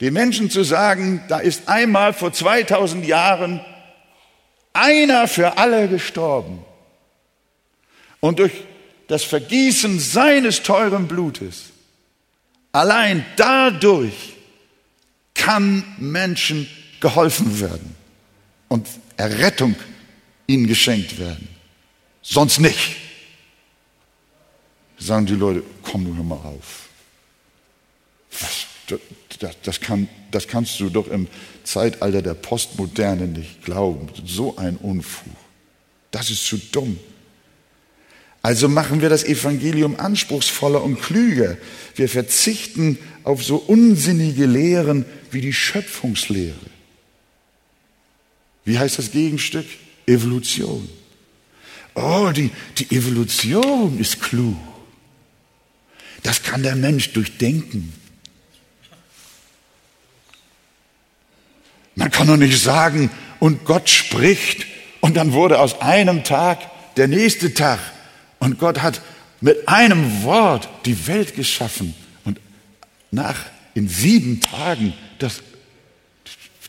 Den 0.00 0.12
Menschen 0.12 0.50
zu 0.50 0.62
sagen, 0.62 1.22
da 1.28 1.38
ist 1.38 1.68
einmal 1.68 2.12
vor 2.12 2.32
2000 2.32 3.06
Jahren 3.06 3.60
einer 4.72 5.26
für 5.26 5.56
alle 5.56 5.88
gestorben. 5.88 6.62
Und 8.20 8.38
durch 8.38 8.52
das 9.08 9.24
Vergießen 9.24 9.98
seines 9.98 10.62
teuren 10.62 11.08
Blutes, 11.08 11.70
allein 12.72 13.24
dadurch 13.36 14.34
kann 15.34 15.84
Menschen 15.98 16.68
geholfen 17.00 17.60
werden 17.60 17.94
und 18.68 18.86
Errettung 19.16 19.76
ihnen 20.46 20.66
geschenkt 20.66 21.18
werden. 21.18 21.55
Sonst 22.28 22.58
nicht. 22.58 22.96
Sagen 24.98 25.26
die 25.26 25.34
Leute, 25.34 25.62
komm 25.82 26.02
nur 26.02 26.24
mal 26.24 26.34
auf. 26.34 26.88
Was, 28.32 28.66
das, 29.38 29.56
das, 29.62 29.80
kann, 29.80 30.08
das 30.32 30.48
kannst 30.48 30.80
du 30.80 30.90
doch 30.90 31.06
im 31.06 31.28
Zeitalter 31.62 32.22
der 32.22 32.34
Postmoderne 32.34 33.28
nicht 33.28 33.64
glauben. 33.64 34.08
So 34.24 34.56
ein 34.56 34.76
Unfug. 34.76 35.32
Das 36.10 36.28
ist 36.30 36.44
zu 36.44 36.58
dumm. 36.58 36.98
Also 38.42 38.68
machen 38.68 39.02
wir 39.02 39.08
das 39.08 39.22
Evangelium 39.22 39.98
anspruchsvoller 39.98 40.82
und 40.82 41.00
klüger. 41.00 41.56
Wir 41.94 42.08
verzichten 42.08 42.98
auf 43.22 43.44
so 43.44 43.56
unsinnige 43.56 44.46
Lehren 44.46 45.04
wie 45.30 45.40
die 45.40 45.52
Schöpfungslehre. 45.52 46.54
Wie 48.64 48.78
heißt 48.78 48.98
das 48.98 49.12
Gegenstück? 49.12 49.66
Evolution. 50.06 50.88
Oh, 51.96 52.30
die, 52.30 52.50
die 52.76 52.94
Evolution 52.94 53.98
ist 53.98 54.20
klug. 54.20 54.56
Das 56.22 56.42
kann 56.42 56.62
der 56.62 56.76
Mensch 56.76 57.12
durchdenken. 57.14 57.92
Man 61.94 62.10
kann 62.10 62.26
doch 62.26 62.36
nicht 62.36 62.62
sagen, 62.62 63.10
und 63.40 63.64
Gott 63.64 63.88
spricht, 63.88 64.66
und 65.00 65.16
dann 65.16 65.32
wurde 65.32 65.58
aus 65.58 65.80
einem 65.80 66.22
Tag 66.22 66.58
der 66.96 67.08
nächste 67.08 67.54
Tag. 67.54 67.78
Und 68.40 68.58
Gott 68.58 68.82
hat 68.82 69.00
mit 69.40 69.66
einem 69.66 70.22
Wort 70.22 70.68
die 70.84 71.06
Welt 71.06 71.34
geschaffen. 71.34 71.94
Und 72.24 72.38
nach, 73.10 73.46
in 73.72 73.88
sieben 73.88 74.42
Tagen, 74.42 74.92
das, 75.18 75.42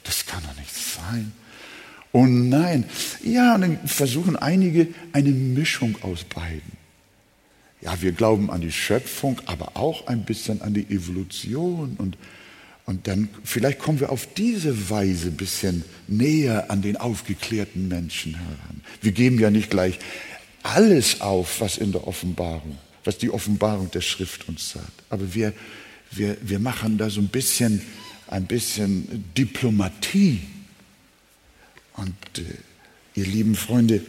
das 0.05 0.25
kann 0.25 0.41
doch 0.43 0.55
nicht 0.57 0.73
sein. 0.73 1.33
Oh 2.17 2.25
nein. 2.25 2.83
Ja, 3.23 3.53
und 3.53 3.61
dann 3.61 3.79
versuchen 3.85 4.35
einige 4.35 4.87
eine 5.13 5.29
Mischung 5.29 5.97
aus 6.01 6.23
beiden. 6.23 6.71
Ja, 7.79 8.01
wir 8.01 8.11
glauben 8.11 8.49
an 8.49 8.61
die 8.61 8.71
Schöpfung, 8.71 9.39
aber 9.45 9.77
auch 9.77 10.07
ein 10.07 10.25
bisschen 10.25 10.63
an 10.63 10.73
die 10.73 10.87
Evolution 10.89 11.95
und 11.99 12.17
und 12.85 13.07
dann 13.07 13.27
vielleicht 13.43 13.79
kommen 13.79 13.99
wir 13.99 14.13
auf 14.13 14.33
diese 14.33 14.89
Weise 14.89 15.27
ein 15.27 15.35
bisschen 15.35 15.83
näher 16.07 16.71
an 16.71 16.81
den 16.81 16.95
aufgeklärten 16.95 17.89
Menschen 17.89 18.35
heran. 18.35 18.81
Wir 19.01 19.11
geben 19.11 19.37
ja 19.39 19.51
nicht 19.51 19.69
gleich 19.69 19.99
alles 20.63 21.19
auf, 21.19 21.59
was 21.59 21.77
in 21.77 21.91
der 21.91 22.07
Offenbarung, 22.07 22.77
was 23.03 23.17
die 23.17 23.29
Offenbarung 23.29 23.91
der 23.91 23.99
Schrift 23.99 24.47
uns 24.47 24.69
sagt. 24.69 25.03
Aber 25.09 25.35
wir, 25.35 25.51
wir, 26.11 26.37
wir 26.41 26.59
machen 26.59 26.97
da 26.97 27.09
so 27.09 27.19
ein 27.19 27.27
bisschen, 27.27 27.81
ein 28.27 28.45
bisschen 28.45 29.25
Diplomatie. 29.37 30.39
Und 31.97 32.15
äh, 32.37 32.43
ihr 33.15 33.25
lieben 33.25 33.55
Freunde, 33.55 34.01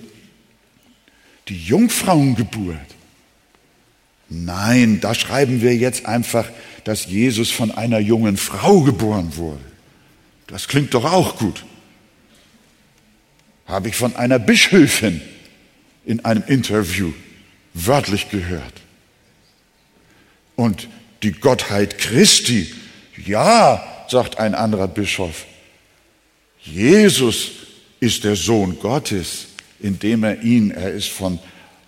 die 1.48 1.59
Jungfrauengeburt, 1.59 2.77
nein, 4.29 5.01
da 5.01 5.14
schreiben 5.14 5.62
wir 5.62 5.74
jetzt 5.74 6.07
einfach, 6.07 6.48
dass 6.85 7.07
Jesus 7.07 7.51
von 7.51 7.70
einer 7.70 7.98
jungen 7.98 8.37
Frau 8.37 8.83
geboren 8.83 9.37
wurde. 9.37 9.64
Das 10.46 10.68
klingt 10.68 10.94
doch 10.94 11.05
auch 11.05 11.38
gut. 11.38 11.64
Habe 13.66 13.88
ich 13.88 13.96
von 13.96 14.16
einer 14.16 14.38
Bischöfin 14.38 15.20
in 16.07 16.24
einem 16.24 16.42
Interview 16.46 17.12
wörtlich 17.74 18.31
gehört. 18.31 18.72
Und 20.57 20.88
die 21.22 21.33
Gottheit 21.33 21.98
Christi, 21.98 22.72
ja, 23.24 23.85
sagt 24.09 24.38
ein 24.38 24.55
anderer 24.55 24.88
Bischof, 24.88 25.44
Jesus 26.62 27.58
ist 28.01 28.25
der 28.25 28.37
Sohn 28.37 28.79
Gottes, 28.81 29.47
indem 29.81 30.25
er 30.25 30.43
ihn, 30.43 30.71
er 30.71 30.93
ist 30.93 31.09
von 31.09 31.39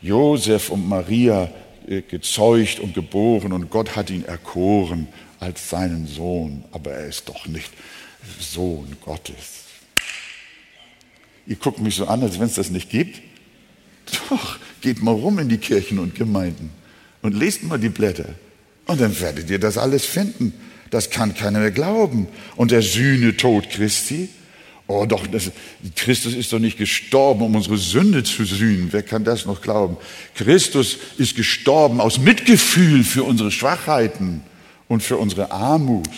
Josef 0.02 0.70
und 0.70 0.88
Maria 0.88 1.50
äh, 1.86 2.02
gezeugt 2.02 2.80
und 2.80 2.94
geboren 2.94 3.52
und 3.52 3.70
Gott 3.70 3.96
hat 3.96 4.10
ihn 4.10 4.24
erkoren 4.24 5.08
als 5.38 5.70
seinen 5.70 6.06
Sohn, 6.06 6.64
aber 6.72 6.92
er 6.92 7.06
ist 7.06 7.28
doch 7.28 7.46
nicht 7.46 7.70
Sohn 8.38 8.96
Gottes. 9.04 9.64
Ihr 11.46 11.56
guckt 11.56 11.80
mich 11.80 11.96
so 11.96 12.06
an, 12.06 12.22
als 12.22 12.38
wenn 12.38 12.46
es 12.46 12.54
das 12.54 12.70
nicht 12.70 12.90
gibt. 12.90 13.20
Doch, 14.28 14.58
geht 14.80 15.02
mal 15.02 15.14
rum 15.14 15.38
in 15.38 15.48
die 15.48 15.58
Kirchen 15.58 15.98
und 15.98 16.14
Gemeinden 16.14 16.70
und 17.22 17.34
lest 17.34 17.64
mal 17.64 17.78
die 17.78 17.88
Blätter. 17.88 18.34
Und 18.86 19.00
dann 19.00 19.18
werdet 19.20 19.50
ihr 19.50 19.58
das 19.58 19.78
alles 19.78 20.04
finden. 20.04 20.52
Das 20.90 21.10
kann 21.10 21.34
keiner 21.34 21.60
mehr 21.60 21.70
glauben. 21.70 22.26
Und 22.56 22.72
der 22.72 22.82
Sühnetod 22.82 23.70
Christi, 23.70 24.28
oh 24.90 25.06
doch, 25.06 25.26
das, 25.26 25.52
Christus 25.96 26.34
ist 26.34 26.52
doch 26.52 26.58
nicht 26.58 26.76
gestorben, 26.76 27.42
um 27.42 27.54
unsere 27.54 27.78
Sünde 27.78 28.24
zu 28.24 28.44
sühnen. 28.44 28.88
Wer 28.90 29.02
kann 29.02 29.24
das 29.24 29.46
noch 29.46 29.62
glauben? 29.62 29.96
Christus 30.34 30.98
ist 31.16 31.36
gestorben 31.36 32.00
aus 32.00 32.18
Mitgefühl 32.18 33.04
für 33.04 33.22
unsere 33.22 33.50
Schwachheiten 33.50 34.42
und 34.88 35.02
für 35.02 35.16
unsere 35.16 35.52
Armut. 35.52 36.08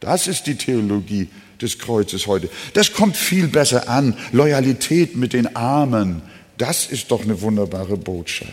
Das 0.00 0.26
ist 0.26 0.46
die 0.46 0.56
Theologie 0.56 1.28
des 1.60 1.78
Kreuzes 1.78 2.26
heute. 2.26 2.50
Das 2.74 2.92
kommt 2.92 3.16
viel 3.16 3.48
besser 3.48 3.88
an. 3.88 4.16
Loyalität 4.32 5.16
mit 5.16 5.32
den 5.32 5.56
Armen, 5.56 6.22
das 6.58 6.86
ist 6.86 7.10
doch 7.10 7.22
eine 7.22 7.40
wunderbare 7.40 7.96
Botschaft. 7.96 8.52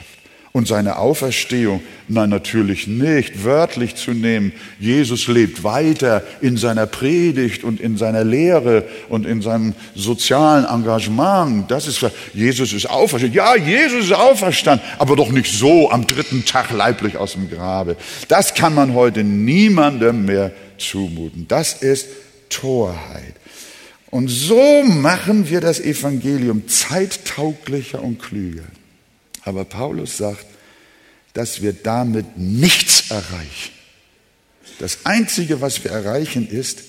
Und 0.54 0.68
seine 0.68 0.98
Auferstehung, 0.98 1.82
nein, 2.08 2.30
natürlich 2.30 2.86
nicht 2.86 3.44
wörtlich 3.44 3.96
zu 3.96 4.12
nehmen. 4.12 4.52
Jesus 4.80 5.28
lebt 5.28 5.64
weiter 5.64 6.22
in 6.42 6.58
seiner 6.58 6.86
Predigt 6.86 7.64
und 7.64 7.82
in 7.82 7.98
seiner 7.98 8.24
Lehre 8.24 8.88
und 9.10 9.26
in 9.26 9.42
seinem 9.42 9.74
sozialen 9.96 10.66
Engagement. 10.66 11.72
Das 11.72 11.88
ist, 11.88 12.06
Jesus 12.36 12.72
ist 12.72 12.88
auferstanden. 12.88 13.36
Ja, 13.36 13.56
Jesus 13.56 14.06
ist 14.06 14.14
auferstanden, 14.14 14.86
aber 15.00 15.16
doch 15.16 15.32
nicht 15.32 15.52
so 15.52 15.90
am 15.90 16.06
dritten 16.06 16.46
Tag 16.46 16.70
leiblich 16.70 17.18
aus 17.18 17.32
dem 17.32 17.50
Grabe. 17.50 17.98
Das 18.28 18.54
kann 18.54 18.76
man 18.76 18.94
heute 18.94 19.24
niemandem 19.24 20.26
mehr 20.26 20.52
zumuten. 20.78 21.48
Das 21.48 21.82
ist 21.82 22.06
Torheit. 22.50 23.34
Und 24.12 24.28
so 24.28 24.84
machen 24.84 25.50
wir 25.50 25.62
das 25.62 25.80
Evangelium 25.80 26.68
zeittauglicher 26.68 28.04
und 28.04 28.22
klüger. 28.22 28.62
Aber 29.46 29.66
Paulus 29.66 30.18
sagt, 30.18 30.46
dass 31.34 31.62
wir 31.62 31.74
damit 31.74 32.38
nichts 32.38 33.10
erreichen. 33.12 33.72
Das 34.80 35.06
Einzige, 35.06 35.62
was 35.62 35.84
wir 35.84 35.92
erreichen, 35.92 36.48
ist, 36.48 36.84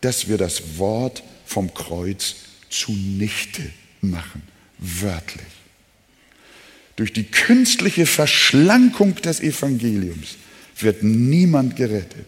dass 0.00 0.28
wir 0.28 0.38
das 0.38 0.78
Wort 0.78 1.22
vom 1.46 1.72
Kreuz 1.74 2.36
zunichte 2.70 3.62
machen, 4.00 4.42
wörtlich. 4.78 5.46
Durch 6.96 7.12
die 7.12 7.24
künstliche 7.24 8.06
Verschlankung 8.06 9.14
des 9.16 9.40
Evangeliums 9.40 10.36
wird 10.78 11.02
niemand 11.02 11.76
gerettet. 11.76 12.26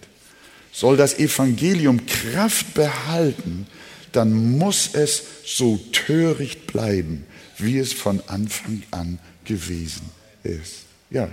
Soll 0.73 0.97
das 0.97 1.19
Evangelium 1.19 2.05
Kraft 2.07 2.75
behalten, 2.75 3.67
dann 4.13 4.59
muss 4.59 4.91
es 4.95 5.23
so 5.45 5.77
töricht 5.93 6.67
bleiben, 6.67 7.27
wie 7.59 7.79
es 7.79 7.93
von 7.93 8.23
Anfang 8.27 8.83
an 8.91 9.19
gewesen 9.45 10.11
ist. 10.43 10.85
Ja, 11.11 11.29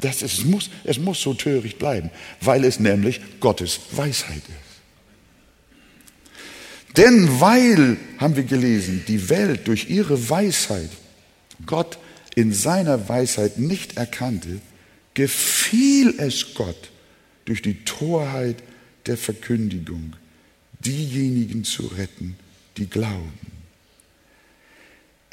das 0.00 0.22
ist, 0.22 0.38
es, 0.38 0.44
muss, 0.44 0.70
es 0.84 0.98
muss 0.98 1.20
so 1.20 1.34
töricht 1.34 1.78
bleiben, 1.78 2.10
weil 2.40 2.64
es 2.64 2.80
nämlich 2.80 3.20
Gottes 3.40 3.80
Weisheit 3.92 4.42
ist. 4.42 4.72
Denn 6.96 7.40
weil, 7.40 7.96
haben 8.18 8.36
wir 8.36 8.42
gelesen, 8.44 9.04
die 9.08 9.30
Welt 9.30 9.66
durch 9.66 9.88
ihre 9.88 10.28
Weisheit 10.28 10.90
Gott 11.64 11.98
in 12.34 12.52
seiner 12.52 13.08
Weisheit 13.08 13.58
nicht 13.58 13.96
erkannte, 13.96 14.60
gefiel 15.14 16.14
es 16.18 16.54
Gott 16.54 16.90
durch 17.44 17.62
die 17.62 17.84
Torheit 17.84 18.62
der 19.06 19.16
Verkündigung 19.16 20.14
diejenigen 20.80 21.64
zu 21.64 21.86
retten, 21.86 22.36
die 22.76 22.86
glauben. 22.86 23.61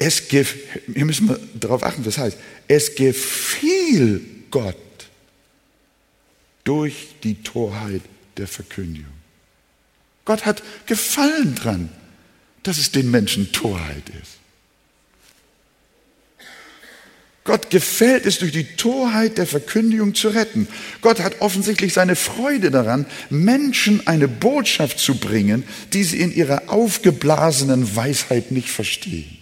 Es 0.00 0.22
hier 0.28 0.46
müssen 1.04 1.28
wir 1.28 1.38
darauf 1.54 1.84
achten, 1.84 2.04
was 2.06 2.16
heißt, 2.16 2.38
es 2.66 2.94
gefiel 2.94 4.26
Gott 4.50 4.76
durch 6.64 7.08
die 7.22 7.42
Torheit 7.42 8.00
der 8.38 8.48
Verkündigung. 8.48 9.12
Gott 10.24 10.46
hat 10.46 10.62
Gefallen 10.86 11.54
dran, 11.54 11.90
dass 12.62 12.78
es 12.78 12.90
den 12.92 13.10
Menschen 13.10 13.52
Torheit 13.52 14.08
ist. 14.22 14.38
Gott 17.44 17.68
gefällt 17.68 18.24
es, 18.24 18.38
durch 18.38 18.52
die 18.52 18.76
Torheit 18.76 19.36
der 19.36 19.46
Verkündigung 19.46 20.14
zu 20.14 20.28
retten. 20.28 20.66
Gott 21.02 21.20
hat 21.20 21.40
offensichtlich 21.40 21.92
seine 21.92 22.16
Freude 22.16 22.70
daran, 22.70 23.04
Menschen 23.28 24.06
eine 24.06 24.28
Botschaft 24.28 24.98
zu 24.98 25.16
bringen, 25.16 25.64
die 25.92 26.04
sie 26.04 26.20
in 26.20 26.32
ihrer 26.32 26.70
aufgeblasenen 26.70 27.96
Weisheit 27.96 28.50
nicht 28.50 28.70
verstehen. 28.70 29.39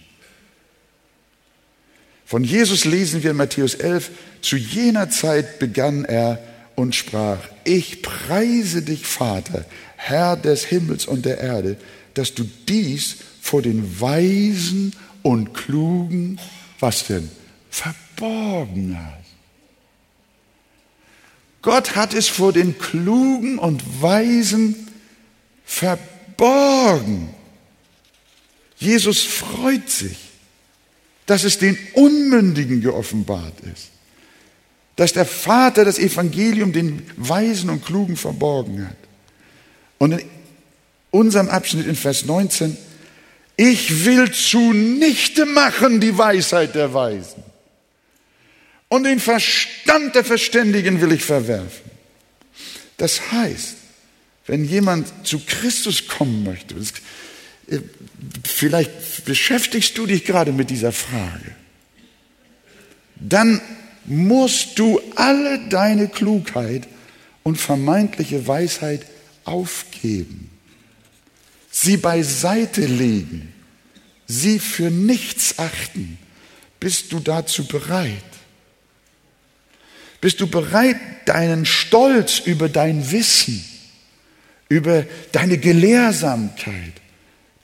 Von 2.29 2.43
Jesus 2.43 2.85
lesen 2.85 3.23
wir 3.23 3.31
in 3.31 3.37
Matthäus 3.37 3.73
11, 3.73 4.11
zu 4.43 4.55
jener 4.55 5.09
Zeit 5.09 5.57
begann 5.57 6.05
er 6.05 6.37
und 6.75 6.93
sprach, 6.93 7.39
ich 7.63 8.03
preise 8.03 8.83
dich, 8.83 9.07
Vater, 9.07 9.65
Herr 9.95 10.37
des 10.37 10.63
Himmels 10.63 11.07
und 11.07 11.25
der 11.25 11.39
Erde, 11.39 11.75
dass 12.13 12.35
du 12.35 12.47
dies 12.67 13.15
vor 13.41 13.63
den 13.63 13.99
Weisen 13.99 14.93
und 15.23 15.55
Klugen, 15.55 16.39
was 16.79 17.07
denn? 17.07 17.31
verborgen 17.71 18.95
hast. 18.95 19.29
Gott 21.63 21.95
hat 21.95 22.13
es 22.13 22.27
vor 22.27 22.53
den 22.53 22.77
Klugen 22.77 23.57
und 23.57 24.03
Weisen 24.03 24.75
verborgen. 25.65 27.33
Jesus 28.77 29.23
freut 29.23 29.89
sich, 29.89 30.28
dass 31.29 31.43
es 31.43 31.59
den 31.59 31.77
Unmündigen 31.93 32.81
geoffenbart 32.81 33.53
ist, 33.71 33.89
dass 34.95 35.13
der 35.13 35.27
Vater 35.27 35.85
das 35.85 35.99
Evangelium 35.99 36.73
den 36.73 37.03
Weisen 37.17 37.69
und 37.69 37.85
Klugen 37.85 38.17
verborgen 38.17 38.87
hat. 38.87 38.97
Und 39.99 40.13
in 40.13 40.21
unserem 41.11 41.47
Abschnitt 41.49 41.85
in 41.85 41.95
Vers 41.95 42.25
19, 42.25 42.75
ich 43.57 44.05
will 44.05 44.31
zunichte 44.31 45.45
machen 45.45 45.99
die 45.99 46.17
Weisheit 46.17 46.73
der 46.73 46.95
Weisen 46.95 47.43
und 48.87 49.03
den 49.03 49.19
Verstand 49.19 50.15
der 50.15 50.25
Verständigen 50.25 50.99
will 50.99 51.11
ich 51.11 51.23
verwerfen. 51.23 51.91
Das 52.97 53.31
heißt, 53.31 53.75
wenn 54.47 54.65
jemand 54.65 55.27
zu 55.27 55.39
Christus 55.45 56.07
kommen 56.07 56.43
möchte, 56.43 56.73
äh, 56.73 56.79
vielleicht 58.43 59.25
beschäftigst 59.25 59.97
du 59.97 60.05
dich 60.05 60.25
gerade 60.25 60.51
mit 60.51 60.69
dieser 60.69 60.91
Frage, 60.91 61.55
dann 63.15 63.61
musst 64.05 64.79
du 64.79 64.99
alle 65.15 65.67
deine 65.69 66.07
Klugheit 66.07 66.87
und 67.43 67.57
vermeintliche 67.57 68.47
Weisheit 68.47 69.05
aufgeben, 69.45 70.49
sie 71.71 71.97
beiseite 71.97 72.85
legen, 72.85 73.53
sie 74.27 74.59
für 74.59 74.89
nichts 74.89 75.59
achten. 75.59 76.17
Bist 76.79 77.11
du 77.11 77.19
dazu 77.19 77.67
bereit? 77.67 78.23
Bist 80.21 80.41
du 80.41 80.47
bereit, 80.47 80.97
deinen 81.25 81.65
Stolz 81.65 82.39
über 82.39 82.69
dein 82.69 83.11
Wissen, 83.11 83.63
über 84.67 85.05
deine 85.31 85.57
Gelehrsamkeit, 85.57 86.93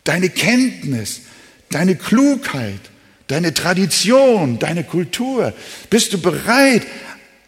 deine 0.05 0.29
Kenntnis, 0.29 1.21
deine 1.69 1.97
Klugheit, 1.97 2.79
deine 3.27 3.53
Tradition, 3.53 4.57
deine 4.57 4.85
Kultur, 4.85 5.53
bist 5.89 6.13
du 6.13 6.17
bereit, 6.21 6.83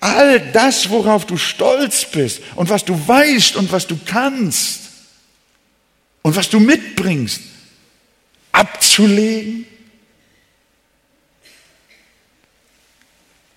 all 0.02 0.42
das, 0.52 0.90
worauf 0.90 1.26
du 1.26 1.38
stolz 1.38 2.06
bist 2.12 2.42
und 2.56 2.70
was 2.70 2.84
du 2.84 3.08
weißt 3.08 3.56
und 3.56 3.72
was 3.72 3.88
du 3.88 3.98
kannst 4.06 4.82
und 6.22 6.36
was 6.36 6.50
du 6.50 6.60
mitbringst, 6.60 7.42
abzulegen? 8.52 9.66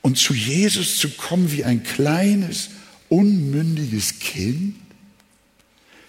und 0.03 0.17
zu 0.19 0.35
Jesus 0.35 0.99
zu 0.99 1.11
kommen 1.11 1.53
wie 1.53 1.65
ein 1.65 1.83
kleines, 1.83 2.71
unmündiges 3.09 4.19
Kind, 4.19 4.77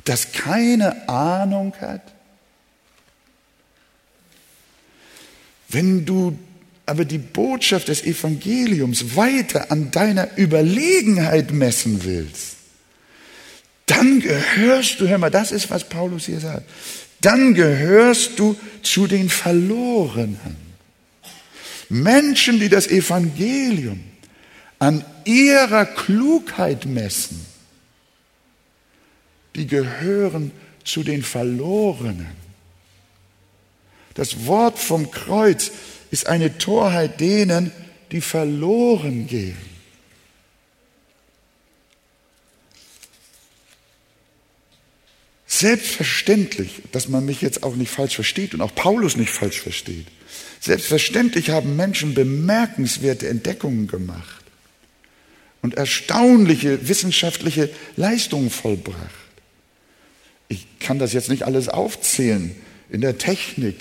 das 0.06 0.32
keine 0.32 1.08
Ahnung 1.10 1.74
hat? 1.80 2.02
Wenn 5.72 6.06
du 6.06 6.38
aber 6.86 7.06
die 7.06 7.18
Botschaft 7.18 7.88
des 7.88 8.04
Evangeliums 8.04 9.16
weiter 9.16 9.72
an 9.72 9.92
deiner 9.92 10.38
Überlegenheit 10.38 11.52
messen 11.52 12.04
willst, 12.04 12.58
dann 13.86 14.20
gehörst 14.20 15.00
du, 15.00 15.08
hör 15.08 15.18
mal, 15.18 15.30
das 15.30 15.52
ist, 15.52 15.70
was 15.70 15.88
Paulus 15.88 16.26
hier 16.26 16.40
sagt, 16.40 16.70
dann 17.22 17.54
gehörst 17.54 18.40
du 18.40 18.56
zu 18.82 19.08
den 19.08 19.30
Verlorenen. 19.30 20.72
Menschen, 21.90 22.60
die 22.60 22.70
das 22.70 22.88
Evangelium 22.88 24.02
an 24.80 25.06
ihrer 25.26 25.86
Klugheit 25.86 26.86
messen, 26.86 27.46
die 29.56 29.68
gehören 29.68 30.52
zu 30.84 31.04
den 31.04 31.22
Verlorenen. 31.22 32.41
Das 34.14 34.46
Wort 34.46 34.78
vom 34.80 35.12
Kreuz 35.12 35.72
ist 36.12 36.28
eine 36.28 36.58
Torheit 36.58 37.20
denen, 37.20 37.72
die 38.12 38.22
verloren 38.22 39.28
gehen. 39.28 39.58
Selbstverständlich, 45.48 46.82
dass 46.92 47.08
man 47.08 47.26
mich 47.26 47.42
jetzt 47.42 47.64
auch 47.64 47.76
nicht 47.76 47.92
falsch 47.92 48.16
versteht 48.16 48.54
und 48.54 48.62
auch 48.62 48.74
Paulus 48.74 49.16
nicht 49.16 49.32
falsch 49.32 49.62
versteht. 49.62 50.08
Selbstverständlich 50.60 51.50
haben 51.52 51.76
Menschen 51.76 52.14
bemerkenswerte 52.14 53.28
Entdeckungen 53.28 53.88
gemacht 53.88 54.44
und 55.62 55.76
erstaunliche 55.76 56.88
wissenschaftliche 56.88 57.70
Leistungen 57.96 58.50
vollbracht. 58.50 58.98
Ich 60.48 60.66
kann 60.80 61.00
das 61.00 61.14
jetzt 61.14 61.30
nicht 61.30 61.44
alles 61.44 61.70
aufzählen 61.70 62.56
in 62.90 63.02
der 63.02 63.18
Technik, 63.18 63.78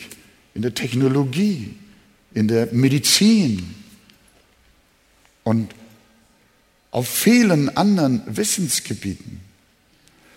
in 0.54 0.62
der 0.62 0.74
Technologie, 0.74 1.74
in 2.34 2.48
der 2.48 2.68
Medizin 2.72 3.74
und 5.44 5.74
auf 6.90 7.08
vielen 7.08 7.76
anderen 7.76 8.22
Wissensgebieten. 8.26 9.40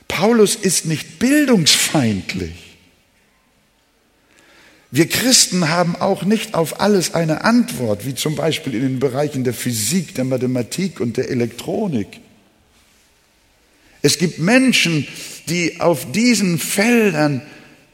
Paulus 0.08 0.56
ist 0.56 0.86
nicht 0.86 1.20
bildungsfeindlich. 1.20 2.78
Wir 4.92 5.10
Christen 5.10 5.70
haben 5.70 5.96
auch 5.96 6.24
nicht 6.24 6.54
auf 6.54 6.80
alles 6.80 7.16
eine 7.16 7.44
Antwort, 7.44 8.06
wie 8.06 8.14
zum 8.14 8.36
Beispiel 8.36 8.76
in 8.76 8.82
den 8.82 9.00
Bereichen 9.00 9.44
der 9.44 9.56
Physik, 9.56 10.14
der 10.14 10.24
Mathematik 10.24 11.00
und 11.00 11.18
der 11.18 11.32
Elektronik. 11.32 12.20
Es 14.04 14.20
gibt 14.20 14.38
Menschen, 14.38 15.08
die 15.50 15.82
auf 15.82 16.12
diesen 16.12 16.60
Feldern 16.60 17.42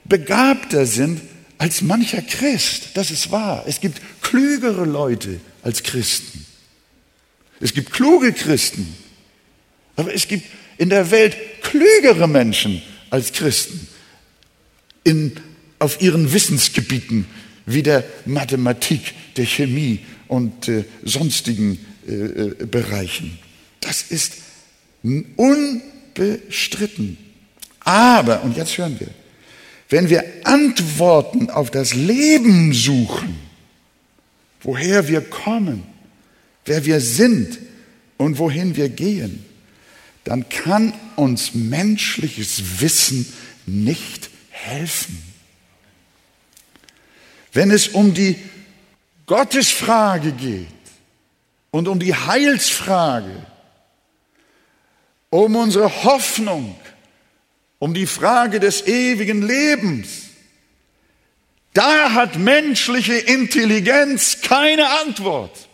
begabter 0.03 0.85
sind 0.85 1.21
als 1.59 1.81
mancher 1.83 2.23
Christ. 2.23 2.89
Das 2.95 3.11
ist 3.11 3.29
wahr. 3.31 3.65
Es 3.67 3.79
gibt 3.79 4.01
klügere 4.21 4.85
Leute 4.85 5.39
als 5.61 5.83
Christen. 5.83 6.45
Es 7.59 7.73
gibt 7.73 7.91
kluge 7.91 8.33
Christen. 8.33 8.95
Aber 9.95 10.11
es 10.13 10.27
gibt 10.27 10.45
in 10.79 10.89
der 10.89 11.11
Welt 11.11 11.37
klügere 11.61 12.27
Menschen 12.27 12.81
als 13.11 13.31
Christen. 13.33 13.87
In 15.03 15.33
auf 15.79 16.01
ihren 16.01 16.33
Wissensgebieten 16.33 17.25
wie 17.65 17.83
der 17.83 18.03
Mathematik, 18.25 19.13
der 19.37 19.45
Chemie 19.45 19.99
und 20.27 20.67
äh, 20.67 20.83
sonstigen 21.03 21.79
äh, 22.07 22.13
äh, 22.13 22.65
Bereichen. 22.65 23.39
Das 23.79 24.01
ist 24.03 24.33
unbestritten. 25.37 27.17
Aber, 27.79 28.43
und 28.43 28.57
jetzt 28.57 28.77
hören 28.77 28.99
wir, 28.99 29.07
wenn 29.89 30.09
wir 30.09 30.23
Antworten 30.43 31.49
auf 31.49 31.71
das 31.71 31.93
Leben 31.93 32.73
suchen, 32.73 33.39
woher 34.61 35.07
wir 35.07 35.21
kommen, 35.21 35.83
wer 36.65 36.85
wir 36.85 37.01
sind 37.01 37.57
und 38.17 38.37
wohin 38.37 38.75
wir 38.75 38.89
gehen, 38.89 39.43
dann 40.23 40.47
kann 40.47 40.93
uns 41.15 41.55
menschliches 41.55 42.81
Wissen 42.81 43.25
nicht 43.65 44.29
helfen. 44.49 45.23
Wenn 47.51 47.71
es 47.71 47.87
um 47.87 48.13
die 48.13 48.35
Gottesfrage 49.25 50.31
geht 50.33 50.67
und 51.71 51.87
um 51.87 51.99
die 51.99 52.13
Heilsfrage, 52.13 53.45
um 55.31 55.55
unsere 55.55 56.03
Hoffnung, 56.03 56.75
um 57.79 57.93
die 57.93 58.07
Frage 58.07 58.59
des 58.59 58.85
ewigen 58.87 59.41
Lebens, 59.41 60.29
Da 61.73 62.13
hat 62.13 62.37
menschliche 62.37 63.13
Intelligenz 63.13 64.41
keine 64.41 64.89
Antwort. 65.01 65.69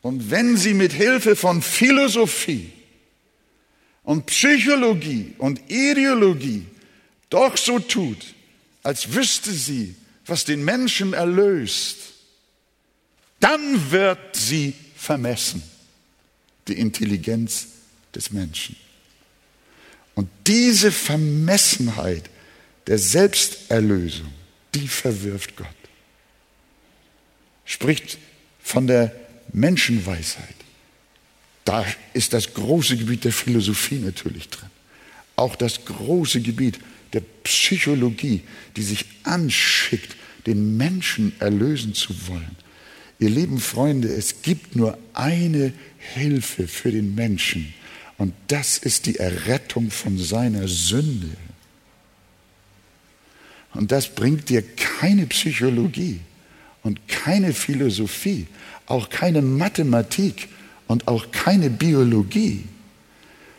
Und 0.00 0.30
wenn 0.30 0.56
sie 0.56 0.74
mit 0.74 0.92
Hilfe 0.92 1.36
von 1.36 1.62
Philosophie 1.62 2.72
und 4.04 4.26
Psychologie 4.26 5.34
und 5.38 5.70
Ideologie 5.70 6.66
doch 7.30 7.56
so 7.56 7.78
tut, 7.78 8.34
als 8.82 9.12
wüsste 9.12 9.52
sie, 9.52 9.94
was 10.26 10.44
den 10.44 10.64
Menschen 10.64 11.12
erlöst, 11.12 11.98
dann 13.38 13.90
wird 13.90 14.36
sie 14.36 14.74
vermessen, 14.96 15.62
die 16.68 16.78
Intelligenz 16.78 17.66
des 18.14 18.30
Menschen. 18.30 18.76
Und 20.14 20.28
diese 20.46 20.92
Vermessenheit 20.92 22.28
der 22.86 22.98
Selbsterlösung, 22.98 24.32
die 24.74 24.88
verwirft 24.88 25.56
Gott. 25.56 25.66
Spricht 27.64 28.18
von 28.62 28.86
der 28.86 29.14
Menschenweisheit. 29.52 30.54
Da 31.64 31.86
ist 32.12 32.32
das 32.32 32.52
große 32.52 32.96
Gebiet 32.96 33.24
der 33.24 33.32
Philosophie 33.32 33.98
natürlich 33.98 34.48
drin. 34.48 34.70
Auch 35.36 35.56
das 35.56 35.84
große 35.84 36.40
Gebiet 36.40 36.78
der 37.12 37.22
Psychologie, 37.44 38.42
die 38.76 38.82
sich 38.82 39.04
anschickt, 39.22 40.16
den 40.46 40.76
Menschen 40.76 41.32
erlösen 41.38 41.94
zu 41.94 42.26
wollen. 42.26 42.56
Ihr 43.18 43.30
lieben 43.30 43.60
Freunde, 43.60 44.08
es 44.08 44.42
gibt 44.42 44.74
nur 44.74 44.98
eine 45.14 45.72
Hilfe 46.14 46.66
für 46.66 46.90
den 46.90 47.14
Menschen 47.14 47.72
und 48.22 48.34
das 48.46 48.78
ist 48.78 49.06
die 49.06 49.18
Errettung 49.18 49.90
von 49.90 50.16
seiner 50.16 50.68
Sünde. 50.68 51.36
Und 53.74 53.90
das 53.90 54.14
bringt 54.14 54.48
dir 54.48 54.62
keine 54.62 55.26
Psychologie 55.26 56.20
und 56.84 57.08
keine 57.08 57.52
Philosophie, 57.52 58.46
auch 58.86 59.08
keine 59.08 59.42
Mathematik 59.42 60.48
und 60.86 61.08
auch 61.08 61.32
keine 61.32 61.68
Biologie, 61.68 62.62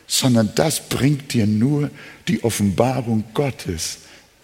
sondern 0.06 0.50
das 0.54 0.88
bringt 0.88 1.34
dir 1.34 1.46
nur 1.46 1.90
die 2.26 2.42
Offenbarung 2.42 3.22
Gottes 3.34 3.98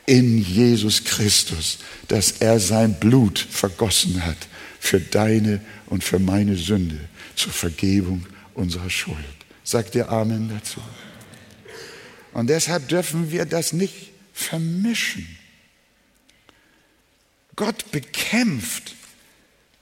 in 0.04 0.36
Jesus 0.36 1.02
Christus, 1.02 1.78
dass 2.08 2.32
er 2.40 2.60
sein 2.60 2.92
Blut 3.00 3.38
vergossen 3.38 4.22
hat 4.26 4.48
für 4.80 5.00
deine 5.00 5.62
und 5.86 6.04
für 6.04 6.18
meine 6.18 6.56
Sünde 6.56 6.98
zur 7.36 7.52
Vergebung 7.52 8.26
unserer 8.52 8.90
Schuld. 8.90 9.39
Sagt 9.70 9.94
ihr 9.94 10.08
Amen 10.08 10.48
dazu? 10.48 10.80
Und 12.32 12.50
deshalb 12.50 12.88
dürfen 12.88 13.30
wir 13.30 13.44
das 13.44 13.72
nicht 13.72 14.10
vermischen. 14.32 15.28
Gott 17.54 17.92
bekämpft 17.92 18.96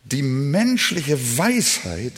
die 0.05 0.21
menschliche 0.21 1.39
Weisheit, 1.39 2.13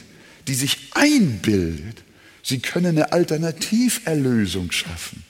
die 0.49 0.55
sich 0.55 0.79
einbildet, 0.95 2.03
sie 2.43 2.59
könne 2.59 2.89
eine 2.89 3.13
Alternativerlösung 3.13 4.73
schaffen. 4.73 5.23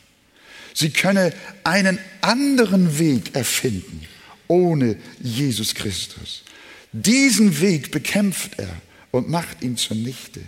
Sie 0.72 0.88
könne 0.88 1.35
einen 1.62 1.98
anderen 2.22 2.98
Weg 2.98 3.35
erfinden 3.35 4.00
ohne 4.48 4.96
Jesus 5.20 5.74
Christus. 5.74 6.42
Diesen 6.92 7.61
Weg 7.61 7.90
bekämpft 7.90 8.59
er 8.59 8.81
und 9.11 9.29
macht 9.29 9.61
ihn 9.61 9.76
zunichte. 9.76 10.40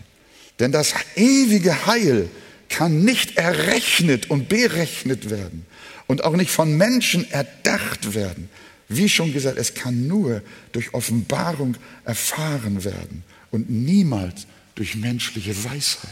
Denn 0.62 0.70
das 0.70 0.94
ewige 1.16 1.86
Heil 1.86 2.30
kann 2.68 3.04
nicht 3.04 3.36
errechnet 3.36 4.30
und 4.30 4.48
berechnet 4.48 5.28
werden 5.28 5.66
und 6.06 6.22
auch 6.22 6.36
nicht 6.36 6.52
von 6.52 6.76
Menschen 6.76 7.28
erdacht 7.32 8.14
werden. 8.14 8.48
Wie 8.88 9.08
schon 9.08 9.32
gesagt, 9.32 9.58
es 9.58 9.74
kann 9.74 10.06
nur 10.06 10.40
durch 10.70 10.94
Offenbarung 10.94 11.76
erfahren 12.04 12.84
werden 12.84 13.24
und 13.50 13.70
niemals 13.70 14.46
durch 14.76 14.94
menschliche 14.94 15.64
Weisheit. 15.64 16.08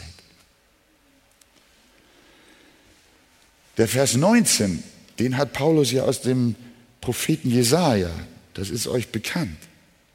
Der 3.77 3.87
Vers 3.87 4.17
19, 4.17 4.83
den 5.21 5.37
hat 5.37 5.53
Paulus 5.53 5.93
ja 5.93 6.03
aus 6.03 6.23
dem 6.23 6.57
Propheten 7.01 7.53
Jesaja, 7.53 8.11
das 8.55 8.69
ist 8.69 8.89
euch 8.89 9.11
bekannt. 9.13 9.59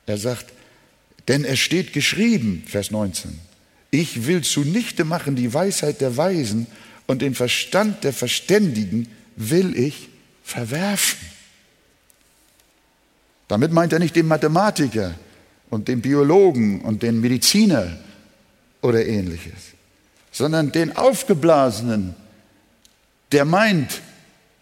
Er 0.08 0.18
sagt, 0.18 0.52
denn 1.30 1.46
es 1.46 1.60
steht 1.60 1.94
geschrieben, 1.94 2.66
Vers 2.68 2.92
19, 2.92 3.45
ich 4.02 4.28
will 4.28 4.44
zunichte 4.44 5.06
machen 5.06 5.36
die 5.36 5.54
Weisheit 5.54 6.02
der 6.02 6.18
Weisen 6.18 6.68
und 7.08 7.22
den 7.22 7.36
Verstand 7.36 8.04
der 8.04 8.14
Verständigen 8.14 9.08
will 9.36 9.78
ich 9.78 10.10
verwerfen. 10.44 11.20
Damit 13.48 13.72
meint 13.72 13.94
er 13.94 14.00
nicht 14.00 14.16
den 14.16 14.28
Mathematiker 14.28 15.14
und 15.70 15.88
den 15.88 16.02
Biologen 16.02 16.82
und 16.82 17.04
den 17.04 17.22
Mediziner 17.22 17.98
oder 18.82 19.06
ähnliches, 19.06 19.54
sondern 20.32 20.72
den 20.72 20.96
Aufgeblasenen, 20.96 22.16
der 23.32 23.46
meint 23.46 24.02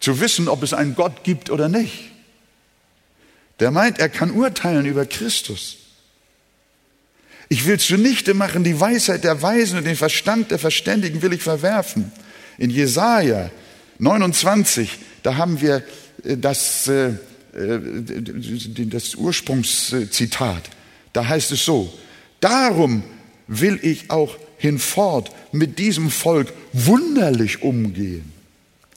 zu 0.00 0.20
wissen, 0.20 0.48
ob 0.48 0.62
es 0.62 0.74
einen 0.74 0.94
Gott 0.94 1.24
gibt 1.24 1.50
oder 1.50 1.68
nicht. 1.68 2.10
Der 3.60 3.70
meint, 3.70 3.98
er 3.98 4.08
kann 4.08 4.30
urteilen 4.30 4.84
über 4.84 5.06
Christus. 5.06 5.78
Ich 7.54 7.66
will 7.66 7.78
zunichte 7.78 8.34
machen 8.34 8.64
die 8.64 8.80
Weisheit 8.80 9.22
der 9.22 9.40
Weisen 9.40 9.78
und 9.78 9.84
den 9.84 9.94
Verstand 9.94 10.50
der 10.50 10.58
Verständigen 10.58 11.22
will 11.22 11.32
ich 11.32 11.42
verwerfen. 11.42 12.10
In 12.58 12.68
Jesaja 12.68 13.48
29, 14.00 14.90
da 15.22 15.36
haben 15.36 15.60
wir 15.60 15.84
äh, 16.24 16.36
das, 16.36 16.88
äh, 16.88 17.10
äh, 17.56 17.80
das 18.86 19.14
Ursprungszitat. 19.14 20.64
Da 21.12 21.28
heißt 21.28 21.52
es 21.52 21.64
so, 21.64 21.96
darum 22.40 23.04
will 23.46 23.78
ich 23.82 24.10
auch 24.10 24.36
hinfort 24.58 25.30
mit 25.52 25.78
diesem 25.78 26.10
Volk 26.10 26.52
wunderlich 26.72 27.62
umgehen. 27.62 28.32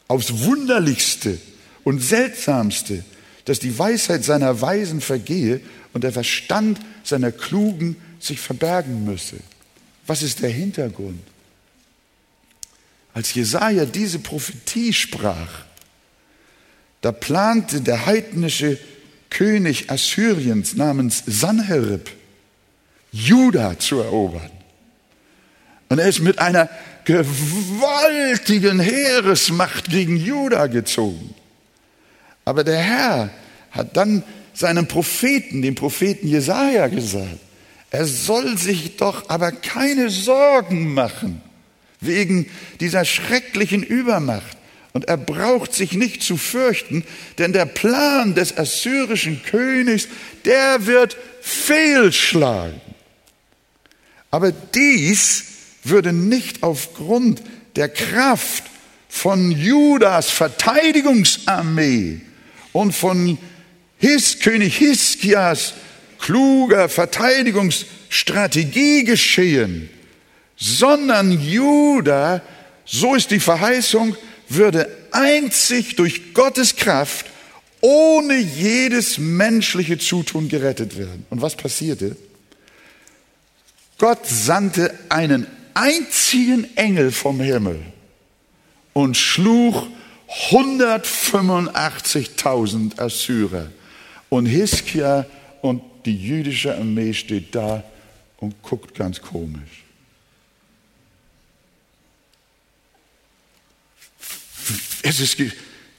Aufs 0.08 0.46
wunderlichste 0.46 1.38
und 1.84 2.02
seltsamste 2.02 3.04
dass 3.48 3.60
die 3.60 3.80
Weisheit 3.80 4.26
seiner 4.26 4.60
Weisen 4.60 5.00
vergehe 5.00 5.62
und 5.94 6.04
der 6.04 6.12
Verstand 6.12 6.82
seiner 7.06 7.32
Klugen 7.32 7.96
sich 8.28 8.40
verbergen 8.40 9.06
müsse. 9.06 9.38
Was 10.06 10.24
ist 10.24 10.42
der 10.42 10.50
Hintergrund? 10.50 11.22
Als 13.14 13.34
Jesaja 13.34 13.86
diese 13.86 14.20
Prophetie 14.20 14.94
sprach, 14.94 15.66
da 17.02 17.12
plante 17.12 17.82
der 17.82 18.06
heidnische 18.06 18.78
König 19.30 19.90
Assyriens 19.90 20.76
namens 20.76 21.24
Sanherib, 21.26 22.10
Juda 23.12 23.80
zu 23.80 24.00
erobern. 24.00 24.52
Und 25.90 26.00
er 26.00 26.08
ist 26.08 26.20
mit 26.20 26.40
einer 26.40 26.70
gewaltigen 27.06 28.80
Heeresmacht 28.80 29.90
gegen 29.90 30.18
Juda 30.18 30.68
gezogen. 30.68 31.34
Aber 32.46 32.64
der 32.64 32.80
Herr 32.80 33.30
hat 33.72 33.96
dann 33.96 34.24
seinem 34.54 34.88
Propheten, 34.88 35.62
dem 35.62 35.76
Propheten 35.76 36.28
Jesaja, 36.28 36.88
gesagt, 36.88 37.40
er 37.92 38.06
soll 38.06 38.58
sich 38.58 38.98
doch 38.98 39.30
aber 39.30 39.52
keine 39.52 40.10
Sorgen 40.10 40.94
machen 40.94 41.42
wegen 42.00 42.48
dieser 42.80 43.06
schrecklichen 43.06 43.84
Übermacht. 43.84 44.58
Und 44.94 45.06
er 45.06 45.18
braucht 45.18 45.74
sich 45.74 45.94
nicht 45.94 46.24
zu 46.24 46.38
fürchten, 46.38 47.04
denn 47.38 47.54
der 47.54 47.66
Plan 47.66 48.34
des 48.34 48.58
assyrischen 48.58 49.44
Königs, 49.44 50.08
der 50.44 50.88
wird 50.88 51.18
fehlschlagen. 51.42 52.82
Aber 54.32 54.52
dies 54.52 55.46
würde 55.84 56.14
nicht 56.14 56.64
aufgrund 56.64 57.44
der 57.76 57.90
Kraft 57.90 58.64
von 59.08 59.52
Judas 59.52 60.30
Verteidigungsarmee 60.32 62.22
und 62.74 62.94
von 62.94 63.38
His, 63.98 64.40
König 64.40 64.78
Hiskias 64.78 65.74
kluger 66.20 66.90
Verteidigungsstrategie 66.90 69.04
geschehen, 69.04 69.90
sondern 70.56 71.32
Juda, 71.32 72.44
so 72.86 73.16
ist 73.16 73.32
die 73.32 73.40
Verheißung, 73.40 74.16
würde 74.50 74.90
einzig 75.12 75.96
durch 75.96 76.34
Gottes 76.34 76.76
Kraft 76.76 77.28
ohne 77.82 78.38
jedes 78.38 79.18
menschliche 79.18 79.98
Zutun 79.98 80.48
gerettet 80.50 80.98
werden. 80.98 81.26
Und 81.30 81.42
was 81.42 81.56
passierte? 81.56 82.16
Gott 83.98 84.26
sandte 84.26 84.94
einen 85.10 85.48
einzigen 85.74 86.68
Engel 86.76 87.12
vom 87.12 87.40
Himmel 87.40 87.80
und 88.94 89.18
schlug 89.18 89.88
185.000 90.50 93.00
Assyrer. 93.00 93.72
Und 94.30 94.46
Hiskia 94.46 95.26
und 95.62 95.82
die 96.08 96.18
jüdische 96.18 96.76
Armee 96.76 97.14
steht 97.14 97.54
da 97.54 97.84
und 98.38 98.62
guckt 98.64 98.96
ganz 98.96 99.22
komisch. 99.22 99.84
Es 105.04 105.20
ist, 105.20 105.38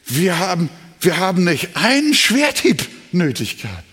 wir 0.06 0.38
haben 0.38 0.68
wir 1.00 1.18
haben 1.18 1.44
nicht 1.44 1.76
einen 1.76 2.14
Schwerthieb 2.14 2.86
nötig 3.12 3.62
gehabt. 3.62 3.84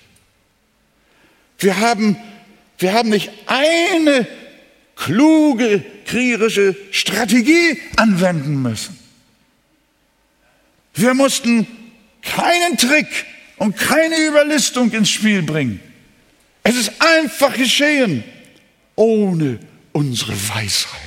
Wir 1.59 1.79
haben, 1.79 2.17
wir 2.79 2.93
haben 2.93 3.09
nicht 3.09 3.31
eine 3.45 4.27
kluge 4.95 5.83
kriegerische 6.05 6.75
Strategie 6.91 7.79
anwenden 7.95 8.61
müssen. 8.61 8.97
Wir 10.93 11.13
mussten 11.13 11.67
keinen 12.21 12.77
Trick 12.77 13.25
und 13.57 13.77
keine 13.77 14.17
Überlistung 14.27 14.91
ins 14.91 15.09
Spiel 15.09 15.43
bringen. 15.43 15.79
Es 16.67 16.75
ist 16.75 16.93
einfach 16.99 17.55
geschehen, 17.55 18.23
ohne 18.95 19.59
unsere 19.91 20.33
Weisheit. 20.49 20.99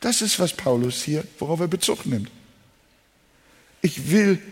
Das 0.00 0.20
ist, 0.20 0.38
was 0.38 0.52
Paulus 0.52 1.02
hier, 1.02 1.24
worauf 1.38 1.60
er 1.60 1.68
Bezug 1.68 2.04
nimmt. 2.04 2.30
Ich 3.80 4.10
will 4.10 4.42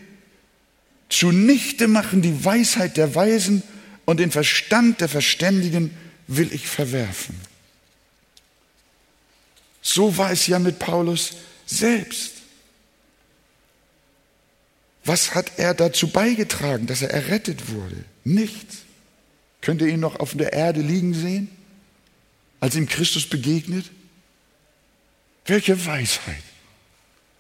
zunichte 1.10 1.86
machen 1.86 2.22
die 2.22 2.46
Weisheit 2.46 2.96
der 2.96 3.14
Weisen 3.14 3.62
und 4.06 4.20
den 4.20 4.30
Verstand 4.30 5.02
der 5.02 5.10
Verständigen 5.10 5.94
will 6.26 6.50
ich 6.54 6.66
verwerfen. 6.66 7.38
So 9.82 10.16
war 10.16 10.32
es 10.32 10.46
ja 10.46 10.58
mit 10.58 10.78
Paulus 10.78 11.32
selbst. 11.66 12.32
Was 15.04 15.34
hat 15.34 15.58
er 15.58 15.74
dazu 15.74 16.08
beigetragen, 16.08 16.86
dass 16.86 17.02
er 17.02 17.10
errettet 17.10 17.68
wurde? 17.68 18.02
Nichts. 18.24 18.85
Könnt 19.66 19.82
ihr 19.82 19.88
ihn 19.88 19.98
noch 19.98 20.20
auf 20.20 20.36
der 20.36 20.52
Erde 20.52 20.80
liegen 20.80 21.12
sehen, 21.12 21.48
als 22.60 22.76
ihm 22.76 22.86
Christus 22.86 23.28
begegnet? 23.28 23.90
Welche 25.44 25.84
Weisheit 25.84 26.44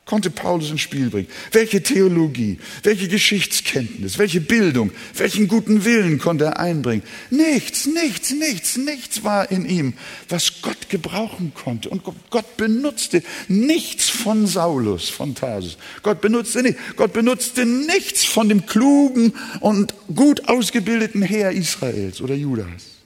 konnte 0.06 0.30
Paulus 0.30 0.70
ins 0.70 0.80
Spiel 0.80 1.10
bringen? 1.10 1.28
Welche 1.50 1.82
Theologie, 1.82 2.58
welche 2.84 3.08
Geschichtskenntnis, 3.08 4.18
welche 4.18 4.40
Bildung, 4.40 4.92
welchen 5.14 5.48
guten 5.48 5.84
Willen 5.84 6.18
konnte 6.18 6.44
er 6.44 6.60
einbringen? 6.60 7.02
Nichts, 7.30 7.86
nichts, 7.86 8.30
nichts, 8.30 8.76
nichts 8.76 9.24
war 9.24 9.50
in 9.50 9.68
ihm, 9.68 9.94
was 10.28 10.62
Gott 10.62 10.88
gebrauchen 10.88 11.52
konnte. 11.54 11.90
Und 11.90 12.02
Gott 12.30 12.56
benutzte 12.56 13.22
nichts 13.48 14.08
von 14.08 14.46
Saulus, 14.46 15.08
von 15.08 15.34
Tarsus. 15.34 15.76
Gott 16.02 16.20
benutzte 16.20 16.62
nicht, 16.62 16.78
Gott 16.94 17.12
benutzte 17.12 17.66
nichts 17.66 18.24
von 18.24 18.48
dem 18.48 18.64
klugen 18.64 19.34
und 19.58 19.92
gut 20.14 20.48
ausgebildeten 20.48 21.20
Heer 21.20 21.50
Israels 21.50 22.20
oder 22.20 22.36
Judas. 22.36 22.96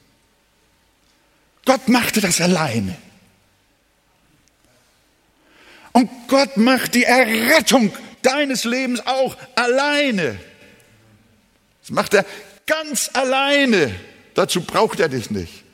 Gott 1.65 1.89
machte 1.89 2.21
das 2.21 2.43
alleine. 2.43 2.95
Und 5.93 6.11
Gott 6.29 6.57
macht 6.57 6.95
die 6.95 7.05
Errettung 7.05 7.93
deines 8.23 8.65
Lebens 8.65 9.07
auch 9.07 9.37
alleine. 9.55 10.39
Das 11.81 11.91
macht 11.91 12.15
er 12.15 12.25
ganz 12.67 13.11
alleine. 13.13 13.95
Dazu 14.35 14.63
braucht 14.63 15.01
er 15.01 15.09
dich 15.09 15.31
nicht. 15.31 15.65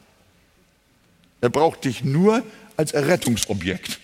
Er 1.41 1.51
braucht 1.51 1.85
dich 1.85 2.03
nur 2.03 2.43
als 2.77 2.93
Errettungsobjekt. 2.93 4.01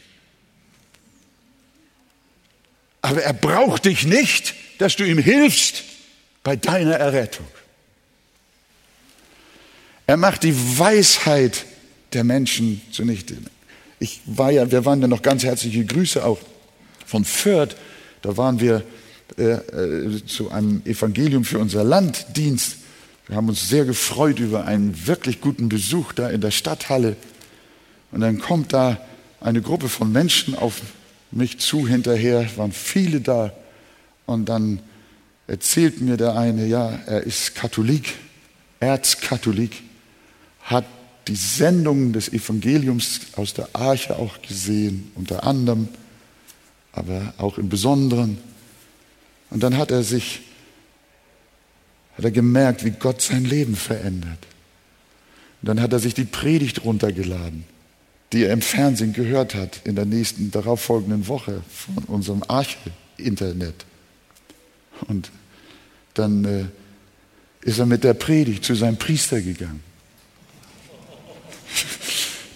Aber 3.01 3.23
er 3.23 3.33
braucht 3.33 3.87
dich 3.87 4.05
nicht, 4.05 4.55
dass 4.79 4.97
du 4.97 5.05
ihm 5.05 5.19
hilfst 5.19 5.83
bei 6.43 6.57
deiner 6.57 6.95
Errettung. 6.95 7.47
Er 10.07 10.17
macht 10.17 10.43
die 10.43 10.79
Weisheit 10.79 11.65
der 12.13 12.25
Menschen 12.25 12.83
zunichte 12.93 13.39
ich 14.03 14.21
war 14.27 14.51
ja, 14.51 14.71
wir 14.71 14.85
waren 14.85 15.01
ja 15.01 15.07
noch 15.07 15.23
ganz 15.23 15.45
herzliche 15.45 15.85
Grüße 15.85 16.25
auch 16.25 16.39
von 17.07 17.25
Fürth. 17.25 17.77
Da 18.21 18.37
waren 18.37 18.59
wir 18.59 18.83
äh, 19.39 19.53
äh, 19.53 20.27
zu 20.27 20.51
einem 20.51 20.83
Evangelium 20.85 21.45
für 21.45 21.61
unser 21.61 21.85
Landdienst. 21.85 22.79
Wir 23.29 23.37
haben 23.37 23.49
uns 23.49 23.69
sehr 23.69 23.85
gefreut 23.85 24.41
über 24.41 24.65
einen 24.65 25.07
wirklich 25.07 25.41
guten 25.41 25.69
Besuch 25.69 26.13
da 26.13 26.29
in 26.29 26.41
der 26.41 26.51
Stadthalle. 26.51 27.17
Und 28.11 28.23
dann 28.23 28.41
kommt 28.41 28.73
da 28.73 29.01
eine 29.41 29.63
Gruppe 29.63 29.89
von 29.89 30.11
Menschen 30.11 30.57
auf 30.57 30.83
mich 31.31 31.61
zu 31.61 31.87
hinterher, 31.87 32.47
waren 32.57 32.73
viele 32.73 33.21
da. 33.21 33.53
Und 34.27 34.49
dann 34.49 34.81
erzählt 35.47 36.01
mir 36.01 36.17
der 36.17 36.37
eine, 36.37 36.67
ja, 36.67 36.99
er 37.07 37.23
ist 37.23 37.55
Katholik, 37.55 38.15
Erzkatholik, 38.81 39.83
hat 40.63 40.85
die 41.29 41.37
Sendungen 41.37 42.13
des 42.13 42.33
Evangeliums 42.33 43.21
aus 43.37 43.55
der 43.55 43.69
Arche 43.73 44.17
auch 44.19 44.43
gesehen, 44.43 45.13
unter 45.15 45.45
anderem, 45.45 45.89
aber 46.93 47.35
auch 47.39 47.59
im 47.59 47.69
Besonderen. 47.69 48.39
Und 49.51 49.63
dann 49.63 49.77
hat 49.77 49.91
er 49.91 50.03
sich, 50.03 50.41
hat 52.17 52.25
er 52.25 52.31
gemerkt, 52.31 52.85
wie 52.85 52.91
Gott 52.91 53.23
sein 53.23 53.45
Leben 53.45 53.77
verändert. 53.77 54.47
Und 55.61 55.69
dann 55.69 55.81
hat 55.81 55.93
er 55.93 56.01
sich 56.01 56.15
die 56.15 56.25
Predigt 56.25 56.85
runtergeladen, 56.85 57.65
die 58.33 58.45
er 58.45 58.53
im 58.53 58.63
Fernsehen 58.63 59.13
gehört 59.13 59.55
hat 59.55 59.81
in 59.85 59.95
der 59.95 60.07
nächsten 60.07 60.51
darauffolgenden 60.51 61.29
Woche 61.29 61.63
von 61.71 62.05
unserem 62.05 62.43
Arche-Internet. 62.49 63.87
Und 65.07 65.31
dann 66.15 66.45
äh, 66.45 66.65
ist 67.63 67.79
er 67.79 67.87
mit 67.87 68.05
der 68.05 68.15
Predigt 68.15 68.65
zu 68.65 68.75
seinem 68.75 68.97
Priester 68.97 69.41
gegangen. 69.41 69.92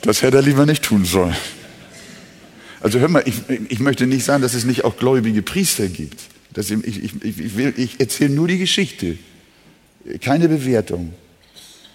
Das 0.07 0.23
hätte 0.23 0.37
er 0.37 0.42
lieber 0.42 0.66
nicht 0.66 0.85
tun 0.85 1.05
sollen. 1.05 1.37
Also 2.81 3.01
hör 3.01 3.09
mal, 3.09 3.25
ich, 3.27 3.42
ich 3.69 3.81
möchte 3.81 4.07
nicht 4.07 4.25
sagen, 4.25 4.40
dass 4.40 4.55
es 4.55 4.64
nicht 4.64 4.85
auch 4.85 4.97
gläubige 4.97 5.42
Priester 5.42 5.88
gibt. 5.88 6.21
Das, 6.53 6.71
ich, 6.71 6.87
ich, 6.87 7.25
ich, 7.25 7.57
ich 7.57 8.01
erzähle 8.01 8.31
nur 8.31 8.47
die 8.47 8.59
Geschichte, 8.59 9.19
keine 10.21 10.49
Bewertung. 10.49 11.12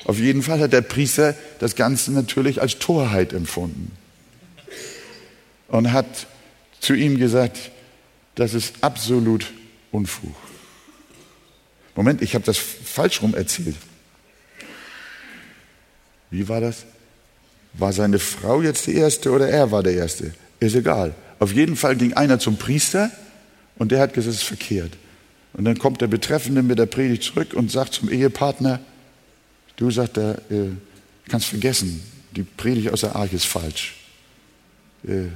Auf 0.03 0.19
jeden 0.19 0.43
Fall 0.43 0.59
hat 0.59 0.73
der 0.73 0.81
Priester 0.81 1.35
das 1.59 1.75
Ganze 1.75 2.11
natürlich 2.11 2.61
als 2.61 2.79
Torheit 2.79 3.31
empfunden 3.31 3.93
und 5.69 5.93
hat 5.93 6.27
zu 6.81 6.93
ihm 6.93 7.17
gesagt, 7.17 7.71
das 8.35 8.53
ist 8.53 8.75
absolut 8.81 9.45
Unfug. 9.91 10.35
Moment, 11.95 12.21
ich 12.21 12.35
habe 12.35 12.43
das 12.43 12.57
falsch 12.57 13.21
rum 13.21 13.35
erzählt. 13.35 13.77
Wie 16.29 16.49
war 16.49 16.59
das? 16.59 16.85
War 17.73 17.93
seine 17.93 18.19
Frau 18.19 18.61
jetzt 18.61 18.87
die 18.87 18.95
Erste 18.95 19.31
oder 19.31 19.47
er 19.49 19.71
war 19.71 19.83
der 19.83 19.93
Erste? 19.93 20.33
Ist 20.59 20.75
egal. 20.75 21.15
Auf 21.39 21.53
jeden 21.53 21.75
Fall 21.75 21.95
ging 21.95 22.13
einer 22.13 22.39
zum 22.39 22.57
Priester 22.57 23.11
und 23.77 23.91
der 23.91 23.99
hat 23.99 24.13
gesagt, 24.13 24.35
es 24.35 24.41
ist 24.41 24.47
verkehrt. 24.47 24.91
Und 25.53 25.65
dann 25.65 25.77
kommt 25.79 26.01
der 26.01 26.07
Betreffende 26.07 26.63
mit 26.63 26.79
der 26.79 26.85
Predigt 26.85 27.23
zurück 27.23 27.53
und 27.53 27.71
sagt 27.71 27.93
zum 27.93 28.09
Ehepartner, 28.09 28.79
du 29.75 29.91
sagt 29.91 30.17
er, 30.17 30.37
äh, 30.51 30.69
kannst 31.27 31.47
vergessen, 31.47 32.01
die 32.31 32.43
Predigt 32.43 32.89
aus 32.89 33.01
der 33.01 33.15
Arche 33.15 33.35
ist 33.35 33.45
falsch. 33.45 33.95
Äh, 35.07 35.27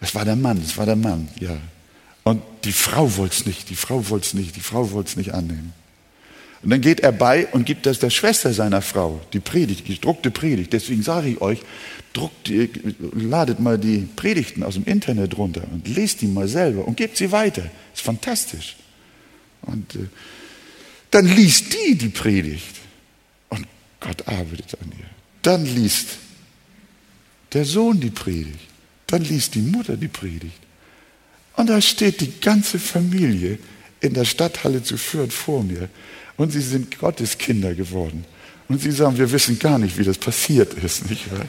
das 0.00 0.14
war 0.14 0.24
der 0.24 0.36
Mann, 0.36 0.60
das 0.60 0.76
war 0.76 0.86
der 0.86 0.96
Mann, 0.96 1.28
ja. 1.38 1.56
Und 2.24 2.42
die 2.64 2.72
Frau 2.72 3.16
wollte 3.16 3.34
es 3.36 3.46
nicht, 3.46 3.70
die 3.70 3.76
Frau 3.76 4.08
wollte 4.10 4.26
es 4.26 4.34
nicht, 4.34 4.56
die 4.56 4.60
Frau 4.60 4.90
wollte 4.90 5.10
es 5.10 5.16
nicht 5.16 5.32
annehmen. 5.32 5.72
Und 6.64 6.70
dann 6.70 6.80
geht 6.80 7.00
er 7.00 7.12
bei 7.12 7.46
und 7.48 7.66
gibt 7.66 7.84
das 7.84 7.98
der 7.98 8.08
Schwester 8.08 8.54
seiner 8.54 8.80
Frau, 8.80 9.20
die 9.34 9.40
Predigt, 9.40 9.84
gedruckte 9.84 10.30
Predigt. 10.30 10.72
Deswegen 10.72 11.02
sage 11.02 11.28
ich 11.28 11.40
euch, 11.42 11.60
druckt, 12.14 12.50
ladet 13.12 13.60
mal 13.60 13.78
die 13.78 14.08
Predigten 14.16 14.62
aus 14.62 14.74
dem 14.74 14.84
Internet 14.84 15.36
runter 15.36 15.64
und 15.70 15.86
lest 15.86 16.22
die 16.22 16.26
mal 16.26 16.48
selber 16.48 16.88
und 16.88 16.96
gebt 16.96 17.18
sie 17.18 17.30
weiter. 17.30 17.70
ist 17.92 18.00
fantastisch. 18.00 18.76
Und 19.60 19.94
äh, 19.94 20.06
dann 21.10 21.26
liest 21.26 21.74
die 21.74 21.96
die 21.96 22.08
Predigt 22.08 22.76
und 23.50 23.66
Gott 24.00 24.26
arbeitet 24.26 24.78
an 24.80 24.90
ihr. 24.98 25.06
Dann 25.42 25.66
liest 25.66 26.16
der 27.52 27.66
Sohn 27.66 28.00
die 28.00 28.10
Predigt. 28.10 28.58
Dann 29.06 29.22
liest 29.22 29.54
die 29.54 29.60
Mutter 29.60 29.98
die 29.98 30.08
Predigt. 30.08 30.60
Und 31.56 31.68
da 31.68 31.82
steht 31.82 32.22
die 32.22 32.40
ganze 32.40 32.78
Familie 32.78 33.58
in 34.00 34.14
der 34.14 34.24
Stadthalle 34.24 34.82
zu 34.82 34.96
Fürth 34.96 35.32
vor 35.32 35.62
mir 35.62 35.90
und 36.36 36.50
sie 36.52 36.60
sind 36.60 36.98
Gottes 36.98 37.38
Kinder 37.38 37.74
geworden. 37.74 38.24
Und 38.68 38.80
sie 38.80 38.90
sagen, 38.90 39.18
wir 39.18 39.30
wissen 39.30 39.58
gar 39.58 39.78
nicht, 39.78 39.98
wie 39.98 40.04
das 40.04 40.18
passiert 40.18 40.74
ist, 40.74 41.08
nicht 41.10 41.30
wahr? 41.30 41.44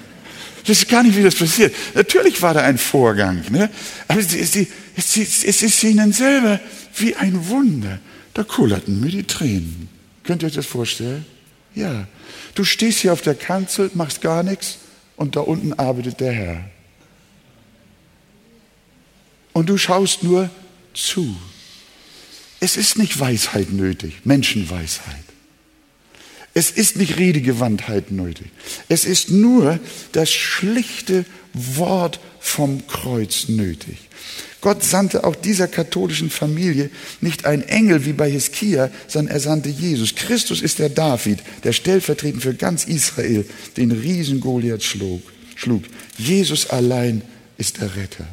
Wir 0.64 0.70
wissen 0.70 0.88
gar 0.90 1.04
nicht, 1.04 1.16
wie 1.16 1.24
das 1.24 1.36
passiert. 1.36 1.74
Natürlich 1.94 2.42
war 2.42 2.54
da 2.54 2.62
ein 2.62 2.78
Vorgang, 2.78 3.44
ne? 3.50 3.70
aber 4.08 4.22
sie, 4.22 4.44
sie, 4.44 4.68
es, 4.96 5.18
es 5.18 5.62
ist 5.62 5.84
ihnen 5.84 6.12
selber 6.12 6.60
wie 6.98 7.16
ein 7.16 7.48
Wunder. 7.48 8.00
Da 8.34 8.44
kullerten 8.44 9.00
mir 9.00 9.12
die 9.12 9.24
Tränen. 9.24 9.88
Könnt 10.24 10.44
ihr 10.44 10.48
euch 10.48 10.56
das 10.56 10.66
vorstellen? 10.66 11.26
Ja. 11.74 12.08
Du 12.54 12.64
stehst 12.64 13.00
hier 13.00 13.14
auf 13.14 13.22
der 13.22 13.36
Kanzel, 13.36 13.92
machst 13.94 14.22
gar 14.22 14.44
nichts 14.44 14.80
und 15.16 15.36
da 15.36 15.42
unten 15.42 15.74
arbeitet 15.74 16.20
der 16.20 16.32
Herr. 16.34 16.70
Und 19.54 19.70
du 19.70 19.78
schaust 19.78 20.24
nur 20.24 20.50
zu. 20.94 21.36
Es 22.66 22.78
ist 22.78 22.98
nicht 22.98 23.20
Weisheit 23.20 23.72
nötig, 23.72 24.22
Menschenweisheit. 24.24 25.24
Es 26.56 26.72
ist 26.72 26.96
nicht 26.96 27.20
Redegewandtheit 27.20 28.10
nötig. 28.10 28.48
Es 28.90 29.06
ist 29.06 29.30
nur 29.30 29.80
das 30.14 30.32
schlichte 30.32 31.26
Wort 31.54 32.20
vom 32.40 32.88
Kreuz 32.88 33.50
nötig. 33.50 34.00
Gott 34.62 34.84
sandte 34.84 35.26
auch 35.26 35.36
dieser 35.36 35.68
katholischen 35.68 36.32
Familie 36.32 36.90
nicht 37.22 37.46
einen 37.46 37.62
Engel 37.62 38.04
wie 38.08 38.14
bei 38.14 38.32
Hiskia, 38.32 38.90
sondern 39.08 39.36
er 39.36 39.42
sandte 39.42 39.70
Jesus. 39.70 40.16
Christus 40.16 40.64
ist 40.64 40.80
der 40.80 40.90
David, 40.90 41.44
der 41.64 41.72
stellvertretend 41.72 42.42
für 42.42 42.56
ganz 42.56 42.86
Israel 42.86 43.46
den 43.78 43.92
Riesen 43.92 44.40
Goliath 44.40 44.84
schlug. 44.84 45.22
Jesus 46.18 46.68
allein 46.72 47.22
ist 47.60 47.80
der 47.80 47.96
Retter. 47.96 48.26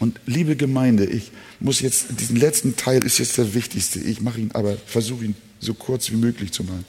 Und 0.00 0.20
liebe 0.26 0.56
Gemeinde, 0.56 1.04
ich 1.04 1.32
muss 1.60 1.80
jetzt, 1.80 2.20
diesen 2.20 2.36
letzten 2.36 2.76
Teil 2.76 3.04
ist 3.04 3.18
jetzt 3.18 3.36
der 3.36 3.54
wichtigste. 3.54 3.98
Ich 3.98 4.20
mache 4.20 4.40
ihn 4.40 4.50
aber, 4.52 4.76
versuche 4.76 5.24
ihn 5.24 5.34
so 5.60 5.74
kurz 5.74 6.10
wie 6.10 6.16
möglich 6.16 6.52
zu 6.52 6.62
machen. 6.64 6.84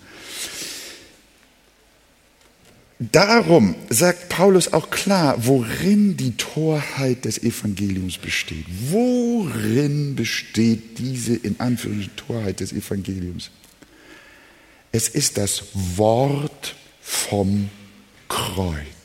Darum 3.00 3.76
sagt 3.90 4.28
Paulus 4.28 4.74
auch 4.74 4.90
klar, 4.90 5.48
worin 5.48 6.18
die 6.18 6.36
Torheit 6.36 7.24
des 7.24 7.42
Evangeliums 7.42 8.18
besteht. 8.18 8.66
Worin 8.90 10.16
besteht 10.16 11.00
diese 11.00 11.34
in 11.36 11.62
Anführungszeichen 11.62 12.18
Torheit 12.18 12.60
des 12.60 12.74
Evangeliums? 12.74 13.52
Es 14.92 15.08
ist 15.08 15.38
das 15.38 15.64
Wort 15.74 16.76
vom 17.02 17.70
Kreuz. 18.28 18.99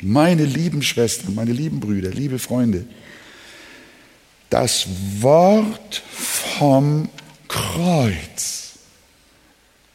Meine 0.00 0.44
lieben 0.44 0.82
Schwestern, 0.82 1.34
meine 1.34 1.52
lieben 1.52 1.80
Brüder, 1.80 2.10
liebe 2.10 2.38
Freunde, 2.38 2.84
das 4.50 4.86
Wort 5.20 6.02
vom 6.12 7.08
Kreuz 7.48 8.72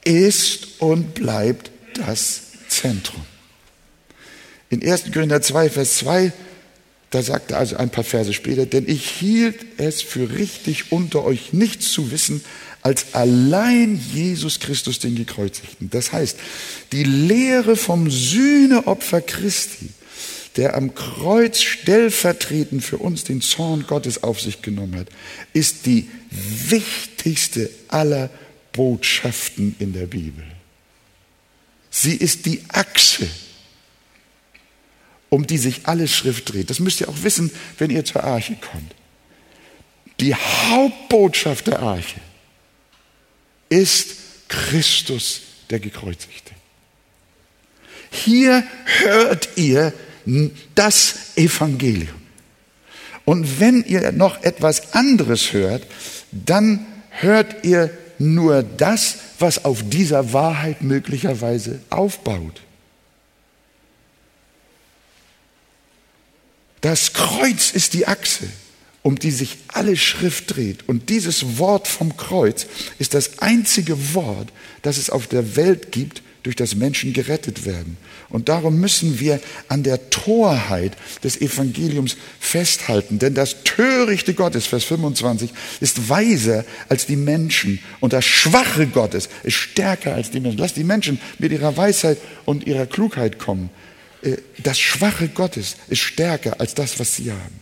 ist 0.04 0.82
und 0.82 1.14
bleibt 1.14 1.72
das 1.94 2.42
Zentrum. 2.68 3.22
In 4.70 4.88
1. 4.88 5.12
Korinther 5.12 5.42
2, 5.42 5.70
Vers 5.70 5.98
2, 5.98 6.32
da 7.12 7.22
sagt 7.22 7.52
er 7.52 7.58
also 7.58 7.76
ein 7.76 7.90
paar 7.90 8.06
Verse 8.06 8.34
später, 8.34 8.66
denn 8.66 8.88
ich 8.88 9.10
hielt 9.10 9.60
es 9.78 10.02
für 10.02 10.32
richtig, 10.32 10.92
unter 10.92 11.24
euch 11.26 11.52
nichts 11.52 11.92
zu 11.92 12.12
wissen, 12.12 12.44
als 12.82 13.14
allein 13.14 14.00
Jesus 14.14 14.60
Christus 14.60 15.00
den 15.00 15.16
Gekreuzigten. 15.16 15.90
Das 15.90 16.12
heißt, 16.12 16.38
die 16.92 17.04
Lehre 17.04 17.76
vom 17.76 18.10
Sühneopfer 18.10 19.22
Christi, 19.22 19.90
der 20.56 20.76
am 20.76 20.96
Kreuz 20.96 21.62
stellvertretend 21.62 22.84
für 22.84 22.98
uns 22.98 23.24
den 23.24 23.42
Zorn 23.42 23.86
Gottes 23.88 24.24
auf 24.24 24.42
sich 24.42 24.62
genommen 24.62 24.98
hat, 24.98 25.08
ist 25.54 25.86
die 25.86 26.10
wichtigste 26.32 27.70
aller 27.88 28.30
Botschaften 28.74 29.76
in 29.80 29.94
der 29.94 30.08
Bibel. 30.08 30.44
Sie 31.90 32.16
ist 32.16 32.46
die 32.46 32.64
Achse, 32.70 33.28
um 35.30 35.46
die 35.46 35.58
sich 35.58 35.82
alle 35.86 36.08
Schrift 36.08 36.52
dreht. 36.52 36.70
Das 36.70 36.80
müsst 36.80 37.02
ihr 37.02 37.10
auch 37.10 37.24
wissen, 37.24 37.52
wenn 37.78 37.92
ihr 37.92 38.04
zur 38.06 38.24
Arche 38.24 38.56
kommt. 38.56 38.96
Die 40.20 40.36
Hauptbotschaft 40.36 41.68
der 41.68 41.80
Arche 41.80 42.20
ist 43.72 44.18
Christus 44.50 45.42
der 45.70 45.80
Gekreuzigte. 45.80 46.52
Hier 48.12 48.64
hört 48.86 49.50
ihr 49.56 49.94
das 50.76 51.38
Evangelium. 51.38 52.22
Und 53.24 53.60
wenn 53.60 53.84
ihr 53.84 54.12
noch 54.12 54.44
etwas 54.44 54.94
anderes 54.94 55.54
hört, 55.54 55.88
dann 56.32 56.86
hört 57.10 57.64
ihr 57.64 57.90
nur 58.20 58.62
das, 58.64 59.16
was 59.40 59.64
auf 59.64 59.88
dieser 59.90 60.34
Wahrheit 60.34 60.82
möglicherweise 60.82 61.80
aufbaut. 61.90 62.62
Das 66.82 67.14
Kreuz 67.14 67.72
ist 67.72 67.94
die 67.94 68.08
Achse, 68.08 68.48
um 69.04 69.18
die 69.18 69.32
sich 69.32 69.58
alle 69.68 69.98
Schrift 69.98 70.56
dreht. 70.56 70.88
Und 70.88 71.10
dieses 71.10 71.58
Wort 71.58 71.88
vom 71.88 72.18
Kreuz 72.18 72.68
ist 73.00 73.14
das 73.14 73.40
einzige 73.40 74.14
Wort, 74.14 74.50
das 74.82 74.98
es 74.98 75.10
auf 75.10 75.28
der 75.28 75.56
Welt 75.56 75.92
gibt, 75.92 76.22
durch 76.44 76.56
das 76.56 76.76
Menschen 76.76 77.14
gerettet 77.14 77.66
werden. 77.66 77.98
Und 78.30 78.50
darum 78.50 78.80
müssen 78.80 79.20
wir 79.20 79.40
an 79.68 79.84
der 79.84 80.10
Torheit 80.10 80.94
des 81.24 81.40
Evangeliums 81.40 82.18
festhalten. 82.40 83.20
Denn 83.20 83.36
das 83.36 83.64
Törichte 83.64 84.34
Gottes, 84.34 84.66
Vers 84.66 84.86
25, 84.86 85.52
ist 85.82 86.10
weiser 86.10 86.66
als 86.90 87.06
die 87.06 87.16
Menschen. 87.16 87.80
Und 88.00 88.14
das 88.14 88.26
Schwache 88.26 88.88
Gottes 88.88 89.30
ist 89.44 89.56
stärker 89.56 90.16
als 90.16 90.32
die 90.32 90.40
Menschen. 90.40 90.58
Lass 90.58 90.74
die 90.74 90.84
Menschen 90.84 91.20
mit 91.38 91.52
ihrer 91.52 91.78
Weisheit 91.78 92.18
und 92.46 92.66
ihrer 92.66 92.88
Klugheit 92.88 93.38
kommen. 93.38 93.70
Äh, 94.24 94.38
das 94.58 94.80
Schwache 94.80 95.28
Gottes 95.28 95.76
ist 95.90 96.00
stärker 96.00 96.60
als 96.60 96.74
das, 96.74 97.00
was 97.00 97.16
sie 97.16 97.32
haben. 97.32 97.61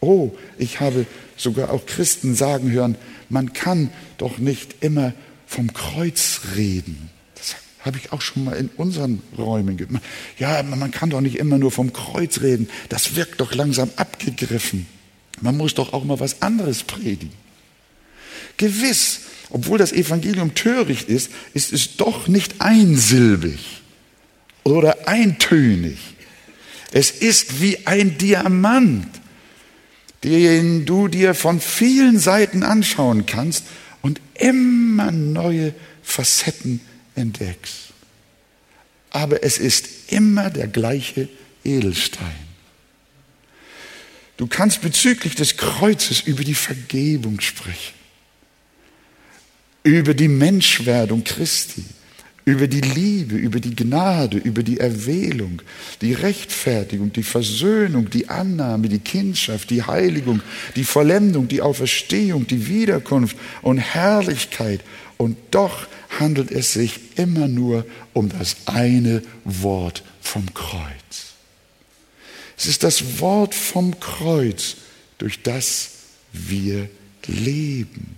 Oh, 0.00 0.32
ich 0.58 0.80
habe 0.80 1.06
sogar 1.36 1.70
auch 1.70 1.86
Christen 1.86 2.34
sagen 2.34 2.70
hören, 2.70 2.96
man 3.28 3.52
kann 3.52 3.90
doch 4.18 4.38
nicht 4.38 4.76
immer 4.80 5.12
vom 5.46 5.72
Kreuz 5.72 6.40
reden. 6.56 7.10
Habe 7.80 7.96
ich 7.96 8.12
auch 8.12 8.20
schon 8.20 8.44
mal 8.44 8.56
in 8.56 8.68
unseren 8.76 9.22
Räumen 9.38 9.76
gemacht. 9.78 10.02
Ja, 10.38 10.62
man 10.62 10.90
kann 10.90 11.08
doch 11.10 11.22
nicht 11.22 11.36
immer 11.36 11.56
nur 11.56 11.70
vom 11.70 11.92
Kreuz 11.94 12.42
reden. 12.42 12.68
Das 12.90 13.16
wirkt 13.16 13.40
doch 13.40 13.54
langsam 13.54 13.90
abgegriffen. 13.96 14.86
Man 15.40 15.56
muss 15.56 15.74
doch 15.74 15.94
auch 15.94 16.04
mal 16.04 16.20
was 16.20 16.42
anderes 16.42 16.82
predigen. 16.82 17.32
Gewiss, 18.58 19.20
obwohl 19.48 19.78
das 19.78 19.92
Evangelium 19.92 20.54
töricht 20.54 21.08
ist, 21.08 21.30
ist 21.54 21.72
es 21.72 21.96
doch 21.96 22.28
nicht 22.28 22.60
einsilbig 22.60 23.58
oder 24.62 25.08
eintönig. 25.08 25.96
Es 26.92 27.10
ist 27.10 27.62
wie 27.62 27.86
ein 27.86 28.18
Diamant, 28.18 29.08
den 30.24 30.84
du 30.84 31.08
dir 31.08 31.34
von 31.34 31.60
vielen 31.60 32.18
Seiten 32.18 32.62
anschauen 32.62 33.26
kannst 33.26 33.64
und 34.02 34.20
immer 34.34 35.10
neue 35.10 35.74
Facetten 36.02 36.80
entdeckst. 37.14 37.92
Aber 39.10 39.42
es 39.42 39.58
ist 39.58 40.12
immer 40.12 40.50
der 40.50 40.68
gleiche 40.68 41.28
Edelstein. 41.64 42.50
Du 44.36 44.46
kannst 44.46 44.80
bezüglich 44.80 45.34
des 45.34 45.56
Kreuzes 45.56 46.20
über 46.22 46.44
die 46.44 46.54
Vergebung 46.54 47.40
sprechen, 47.40 47.94
über 49.82 50.14
die 50.14 50.28
Menschwerdung 50.28 51.24
Christi, 51.24 51.84
über 52.50 52.66
die 52.66 52.80
Liebe, 52.80 53.36
über 53.36 53.60
die 53.60 53.76
Gnade, 53.76 54.36
über 54.36 54.64
die 54.64 54.80
Erwählung, 54.80 55.62
die 56.00 56.14
Rechtfertigung, 56.14 57.12
die 57.12 57.22
Versöhnung, 57.22 58.10
die 58.10 58.28
Annahme, 58.28 58.88
die 58.88 58.98
Kindschaft, 58.98 59.70
die 59.70 59.84
Heiligung, 59.84 60.42
die 60.74 60.82
Vollendung, 60.82 61.46
die 61.46 61.62
Auferstehung, 61.62 62.48
die 62.48 62.66
Wiederkunft 62.66 63.36
und 63.62 63.78
Herrlichkeit. 63.78 64.80
Und 65.16 65.36
doch 65.52 65.86
handelt 66.18 66.50
es 66.50 66.72
sich 66.72 66.98
immer 67.16 67.46
nur 67.46 67.86
um 68.14 68.28
das 68.28 68.56
eine 68.66 69.22
Wort 69.44 70.02
vom 70.20 70.52
Kreuz. 70.52 71.34
Es 72.58 72.66
ist 72.66 72.82
das 72.82 73.20
Wort 73.20 73.54
vom 73.54 74.00
Kreuz, 74.00 74.76
durch 75.18 75.42
das 75.42 75.90
wir 76.32 76.90
leben. 77.26 78.16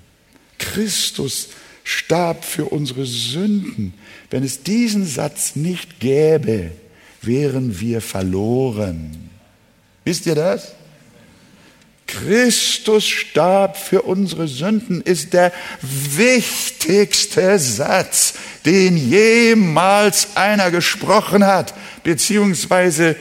Christus 0.59 1.49
starb 1.85 2.45
für 2.45 2.67
unsere 2.67 3.07
Sünden. 3.07 3.95
Wenn 4.31 4.45
es 4.45 4.63
diesen 4.63 5.07
Satz 5.07 5.57
nicht 5.57 6.01
gäbe, 6.01 6.71
wären 7.21 7.81
wir 7.81 8.01
verloren. 8.01 9.31
Wisst 10.05 10.27
ihr 10.27 10.35
das? 10.35 10.75
Christus 12.07 13.07
starb 13.07 13.77
für 13.77 14.03
unsere 14.03 14.47
Sünden 14.47 15.01
ist 15.01 15.33
der 15.33 15.51
wichtigste 15.81 17.59
Satz, 17.59 18.35
den 18.67 18.97
jemals 18.97 20.37
einer 20.37 20.71
gesprochen 20.71 21.47
hat, 21.47 21.73
beziehungsweise 22.05 23.17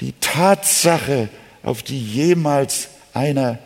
die 0.00 0.12
Tatsache, 0.20 1.30
auf 1.62 1.82
die 1.82 1.98
jemals 1.98 2.88
einer, 3.14 3.58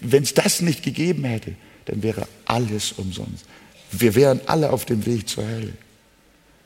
wenn 0.00 0.22
es 0.22 0.32
das 0.32 0.62
nicht 0.62 0.82
gegeben 0.82 1.24
hätte, 1.24 1.54
dann 1.86 2.02
wäre 2.02 2.26
alles 2.44 2.92
umsonst. 2.92 3.44
Wir 3.92 4.14
wären 4.14 4.40
alle 4.46 4.70
auf 4.70 4.84
dem 4.84 5.06
Weg 5.06 5.28
zur 5.28 5.46
Hölle. 5.46 5.72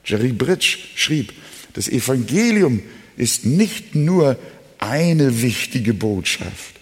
Jerry 0.04 0.32
Bridge 0.32 0.78
schrieb, 0.94 1.32
das 1.74 1.88
Evangelium 1.88 2.82
ist 3.16 3.44
nicht 3.44 3.94
nur 3.94 4.38
eine 4.78 5.42
wichtige 5.42 5.92
Botschaft, 5.92 6.76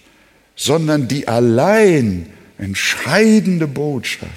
sondern 0.54 1.08
die 1.08 1.26
allein 1.26 2.26
entscheidende 2.58 3.66
Botschaft 3.66 4.30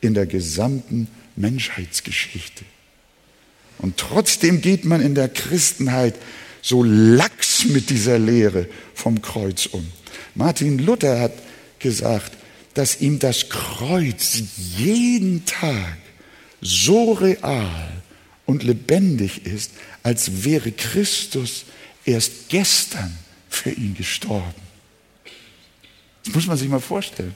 in 0.00 0.14
der 0.14 0.26
gesamten 0.26 1.08
Menschheitsgeschichte. 1.36 2.64
Und 3.78 3.98
trotzdem 3.98 4.60
geht 4.60 4.84
man 4.84 5.00
in 5.00 5.14
der 5.14 5.28
Christenheit 5.28 6.14
so 6.62 6.82
lax 6.82 7.66
mit 7.66 7.90
dieser 7.90 8.18
Lehre 8.18 8.66
vom 8.94 9.22
Kreuz 9.22 9.66
um. 9.66 9.86
Martin 10.34 10.78
Luther 10.78 11.20
hat 11.20 11.32
gesagt, 11.78 12.32
dass 12.76 13.00
ihm 13.00 13.18
das 13.18 13.48
Kreuz 13.48 14.42
jeden 14.76 15.46
Tag 15.46 15.96
so 16.60 17.14
real 17.14 18.02
und 18.44 18.64
lebendig 18.64 19.46
ist, 19.46 19.72
als 20.02 20.44
wäre 20.44 20.70
Christus 20.72 21.64
erst 22.04 22.50
gestern 22.50 23.16
für 23.48 23.70
ihn 23.70 23.94
gestorben. 23.94 24.60
Das 26.26 26.34
muss 26.34 26.46
man 26.46 26.58
sich 26.58 26.68
mal 26.68 26.80
vorstellen. 26.80 27.34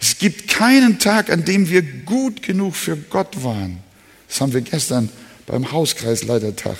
Es 0.00 0.16
gibt 0.16 0.48
keinen 0.48 0.98
Tag, 0.98 1.28
an 1.28 1.44
dem 1.44 1.68
wir 1.68 1.82
gut 1.82 2.42
genug 2.42 2.74
für 2.74 2.96
Gott 2.96 3.44
waren. 3.44 3.80
Das 4.28 4.40
haben 4.40 4.54
wir 4.54 4.62
gestern 4.62 5.10
beim 5.44 5.72
Hauskreisleitertag 5.72 6.76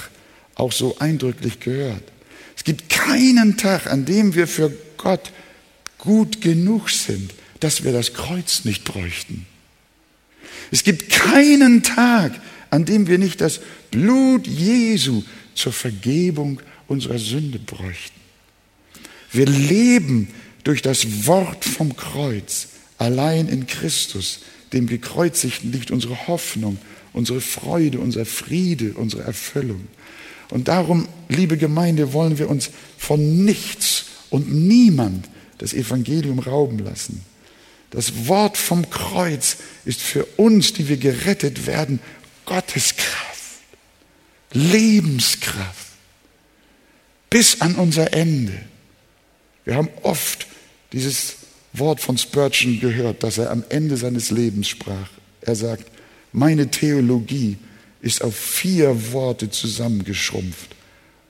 auch 0.55 0.72
so 0.72 0.97
eindrücklich 1.01 1.61
gehört. 1.61 2.03
Es 2.57 2.64
gibt 2.64 2.89
keinen 2.89 3.59
Tag, 3.59 3.89
an 3.89 4.07
dem 4.07 4.35
wir 4.35 4.49
für 4.49 4.72
Gott 4.97 5.33
gut 5.99 6.40
genug 6.40 6.90
sind, 6.90 7.32
dass 7.61 7.84
wir 7.84 7.92
das 7.92 8.12
Kreuz 8.12 8.64
nicht 8.64 8.84
bräuchten. 8.84 9.47
Es 10.70 10.84
gibt 10.84 11.11
keinen 11.11 11.82
Tag, 11.82 12.40
an 12.70 12.84
dem 12.84 13.07
wir 13.07 13.18
nicht 13.18 13.40
das 13.40 13.61
Blut 13.90 14.47
Jesu 14.47 15.22
zur 15.55 15.72
Vergebung 15.72 16.61
unserer 16.88 17.18
Sünde 17.18 17.59
bräuchten. 17.59 18.20
Wir 19.32 19.47
leben 19.47 20.28
durch 20.64 20.82
das 20.82 21.26
Wort 21.26 21.64
vom 21.64 21.97
Kreuz. 21.97 22.68
Allein 22.99 23.49
in 23.49 23.66
Christus, 23.66 24.40
dem 24.72 24.86
Gekreuzigten, 24.86 25.72
liegt 25.72 25.90
unsere 25.90 26.26
Hoffnung, 26.26 26.78
unsere 27.12 27.40
Freude, 27.40 27.99
unser 27.99 28.24
Friede, 28.26 28.94
unsere 28.94 29.22
Erfüllung. 29.22 29.86
Und 30.51 30.68
darum, 30.68 31.09
liebe 31.28 31.57
Gemeinde, 31.57 32.12
wollen 32.12 32.38
wir 32.38 32.49
uns 32.49 32.70
von 32.99 33.44
nichts 33.44 34.07
und 34.30 34.53
niemand 34.53 35.28
das 35.59 35.73
Evangelium 35.73 36.39
rauben 36.39 36.79
lassen. 36.79 37.25
Das 37.91 38.27
Wort 38.27 38.57
vom 38.57 38.91
Kreuz 38.91 39.59
ist 39.85 40.01
für 40.01 40.25
uns, 40.37 40.73
die 40.73 40.89
wir 40.89 40.97
gerettet 40.97 41.67
werden, 41.67 42.01
Gottes 42.45 42.97
Kraft, 42.97 43.63
Lebenskraft, 44.53 45.87
bis 47.31 47.61
an 47.61 47.75
unser 47.77 48.13
Ende. 48.13 48.59
Wir 49.65 49.77
haben 49.77 49.89
oft 50.03 50.47
dieses 50.93 51.37
Wort 51.73 52.01
von 52.01 52.17
Spurgeon 52.19 52.81
gehört, 52.81 53.23
dass 53.23 53.39
er 53.39 53.51
am 53.51 53.65
Ende 53.69 53.97
seines 53.97 54.31
Lebens 54.31 54.69
sprach. 54.69 55.11
Er 55.41 55.55
sagt, 55.55 55.85
meine 56.33 56.71
Theologie 56.71 57.57
ist 58.01 58.23
auf 58.23 58.37
vier 58.37 59.13
Worte 59.13 59.51
zusammengeschrumpft 59.51 60.75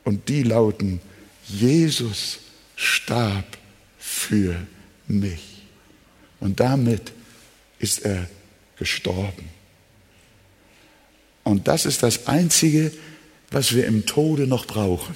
und 0.04 0.28
die 0.28 0.42
lauten, 0.42 1.00
Jesus 1.46 2.38
starb 2.76 3.44
für 4.16 4.56
mich. 5.06 5.62
Und 6.40 6.58
damit 6.58 7.12
ist 7.78 8.04
er 8.04 8.26
gestorben. 8.78 9.50
Und 11.44 11.68
das 11.68 11.84
ist 11.86 12.02
das 12.02 12.26
Einzige, 12.26 12.90
was 13.50 13.74
wir 13.74 13.86
im 13.86 14.06
Tode 14.06 14.46
noch 14.46 14.66
brauchen. 14.66 15.14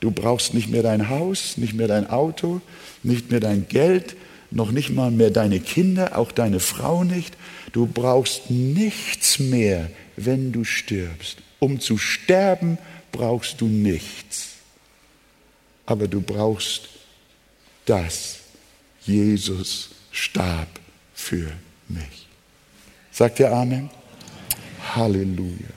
Du 0.00 0.10
brauchst 0.10 0.54
nicht 0.54 0.68
mehr 0.68 0.82
dein 0.82 1.08
Haus, 1.08 1.56
nicht 1.56 1.72
mehr 1.72 1.88
dein 1.88 2.08
Auto, 2.08 2.60
nicht 3.02 3.30
mehr 3.30 3.40
dein 3.40 3.66
Geld, 3.66 4.14
noch 4.50 4.70
nicht 4.70 4.90
mal 4.90 5.10
mehr 5.10 5.30
deine 5.30 5.58
Kinder, 5.58 6.16
auch 6.18 6.30
deine 6.30 6.60
Frau 6.60 7.02
nicht. 7.02 7.34
Du 7.72 7.86
brauchst 7.86 8.50
nichts 8.50 9.38
mehr, 9.38 9.90
wenn 10.16 10.52
du 10.52 10.64
stirbst. 10.64 11.38
Um 11.58 11.80
zu 11.80 11.98
sterben 11.98 12.78
brauchst 13.10 13.60
du 13.62 13.66
nichts. 13.66 14.50
Aber 15.86 16.08
du 16.08 16.20
brauchst 16.20 16.90
das. 17.86 18.40
Jesus 19.02 19.90
starb 20.10 20.68
für 21.14 21.50
mich. 21.88 22.26
Sagt 23.12 23.40
ihr 23.40 23.50
Amen? 23.50 23.88
Halleluja. 24.94 25.68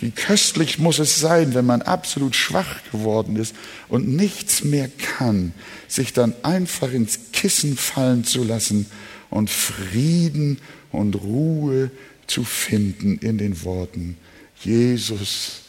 Wie 0.00 0.10
köstlich 0.10 0.78
muss 0.78 0.98
es 0.98 1.18
sein, 1.18 1.54
wenn 1.54 1.64
man 1.64 1.80
absolut 1.80 2.36
schwach 2.36 2.82
geworden 2.92 3.36
ist 3.36 3.54
und 3.88 4.08
nichts 4.08 4.64
mehr 4.64 4.88
kann, 4.88 5.54
sich 5.88 6.12
dann 6.12 6.34
einfach 6.42 6.92
ins 6.92 7.32
Kissen 7.32 7.76
fallen 7.76 8.24
zu 8.24 8.44
lassen 8.44 8.86
und 9.30 9.50
Frieden 9.50 10.58
und 10.90 11.14
Ruhe 11.14 11.90
zu 12.26 12.44
finden 12.44 13.18
in 13.18 13.38
den 13.38 13.62
Worten, 13.64 14.16
Jesus, 14.60 15.62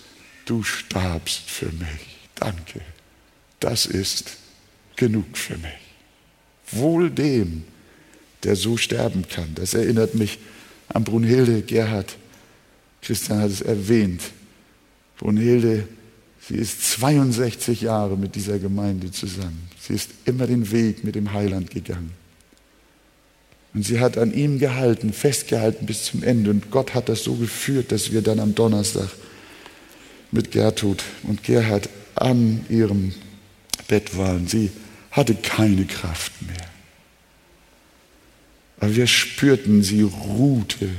du 0.46 0.64
starbst 0.64 1.50
für 1.50 1.72
mich. 1.72 2.18
Danke. 2.36 2.82
Das 3.60 3.86
ist 3.86 4.38
genug 4.96 5.38
für 5.38 5.58
mich. 5.58 5.72
Wohl 6.72 7.10
dem, 7.10 7.64
der 8.44 8.56
so 8.56 8.78
sterben 8.78 9.28
kann. 9.28 9.50
Das 9.56 9.74
erinnert 9.74 10.16
mich 10.16 10.40
an 10.90 11.04
Brunhilde 11.04 11.62
Gerhard 11.62 12.18
Christian 13.06 13.40
hat 13.40 13.52
es 13.52 13.62
erwähnt. 13.62 14.22
Brunhilde, 15.20 15.88
sie 16.42 16.56
ist 16.56 16.82
62 16.94 17.82
Jahre 17.82 18.18
mit 18.18 18.36
dieser 18.36 18.58
Gemeinde 18.58 19.12
zusammen. 19.12 19.70
Sie 19.80 19.94
ist 19.94 20.10
immer 20.26 20.48
den 20.48 20.72
Weg 20.72 21.04
mit 21.04 21.14
dem 21.14 21.32
Heiland 21.32 21.70
gegangen. 21.70 22.12
Und 23.76 23.86
sie 23.86 24.00
hat 24.00 24.18
an 24.18 24.34
ihm 24.34 24.58
gehalten, 24.58 25.14
festgehalten 25.14 25.86
bis 25.86 26.06
zum 26.06 26.24
Ende. 26.24 26.50
Und 26.50 26.72
Gott 26.72 26.96
hat 26.96 27.08
das 27.08 27.24
so 27.24 27.36
geführt, 27.36 27.92
dass 27.92 28.12
wir 28.12 28.24
dann 28.24 28.40
am 28.40 28.56
Donnerstag 28.56 29.10
mit 30.32 30.50
Gertrud 30.50 31.04
und 31.24 31.44
Gerhard 31.44 31.90
an 32.16 32.66
ihrem 32.70 33.14
Bett 33.88 34.18
waren. 34.18 34.48
Sie 34.48 34.72
hatte 35.16 35.34
keine 35.34 35.86
Kraft 35.86 36.42
mehr. 36.42 36.68
Aber 38.80 38.94
wir 38.94 39.08
spürten, 39.08 39.82
sie 39.82 40.02
ruhte 40.02 40.90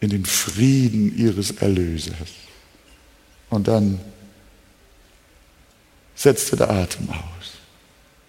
in 0.00 0.10
den 0.10 0.26
Frieden 0.26 1.16
ihres 1.16 1.52
Erlösers. 1.52 2.30
Und 3.48 3.68
dann 3.68 4.00
setzte 6.16 6.56
der 6.56 6.70
Atem 6.70 7.08
aus. 7.08 7.52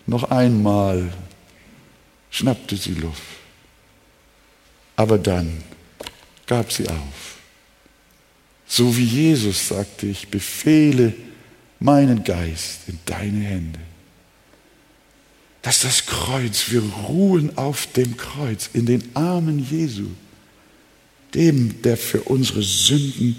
Noch 0.06 0.30
einmal 0.30 1.12
schnappte 2.30 2.78
sie 2.78 2.94
Luft. 2.94 3.22
Aber 4.96 5.18
dann 5.18 5.64
gab 6.46 6.72
sie 6.72 6.88
auf. 6.88 7.38
So 8.68 8.96
wie 8.96 9.06
Jesus 9.06 9.70
sagte, 9.70 10.06
ich 10.06 10.28
befehle 10.28 11.14
meinen 11.80 12.24
Geist 12.24 12.82
in 12.88 13.00
deine 13.06 13.40
Hände. 13.40 13.80
Das 15.62 15.78
ist 15.78 15.84
das 15.84 16.06
Kreuz. 16.06 16.72
Wir 16.72 16.82
ruhen 16.82 17.58
auf 17.58 17.88
dem 17.88 18.18
Kreuz, 18.18 18.70
in 18.74 18.86
den 18.86 19.04
Armen 19.16 19.60
Jesu 19.60 20.08
dem, 21.34 21.82
der 21.82 21.98
für 21.98 22.22
unsere 22.24 22.62
Sünden 22.62 23.38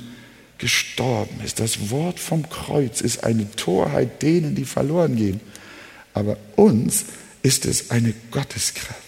gestorben 0.58 1.40
ist. 1.44 1.60
Das 1.60 1.90
Wort 1.90 2.18
vom 2.20 2.48
Kreuz 2.48 3.00
ist 3.00 3.24
eine 3.24 3.50
Torheit 3.56 4.22
denen, 4.22 4.54
die 4.54 4.64
verloren 4.64 5.16
gehen. 5.16 5.40
Aber 6.14 6.36
uns 6.56 7.04
ist 7.42 7.66
es 7.66 7.90
eine 7.90 8.14
Gotteskraft. 8.30 9.00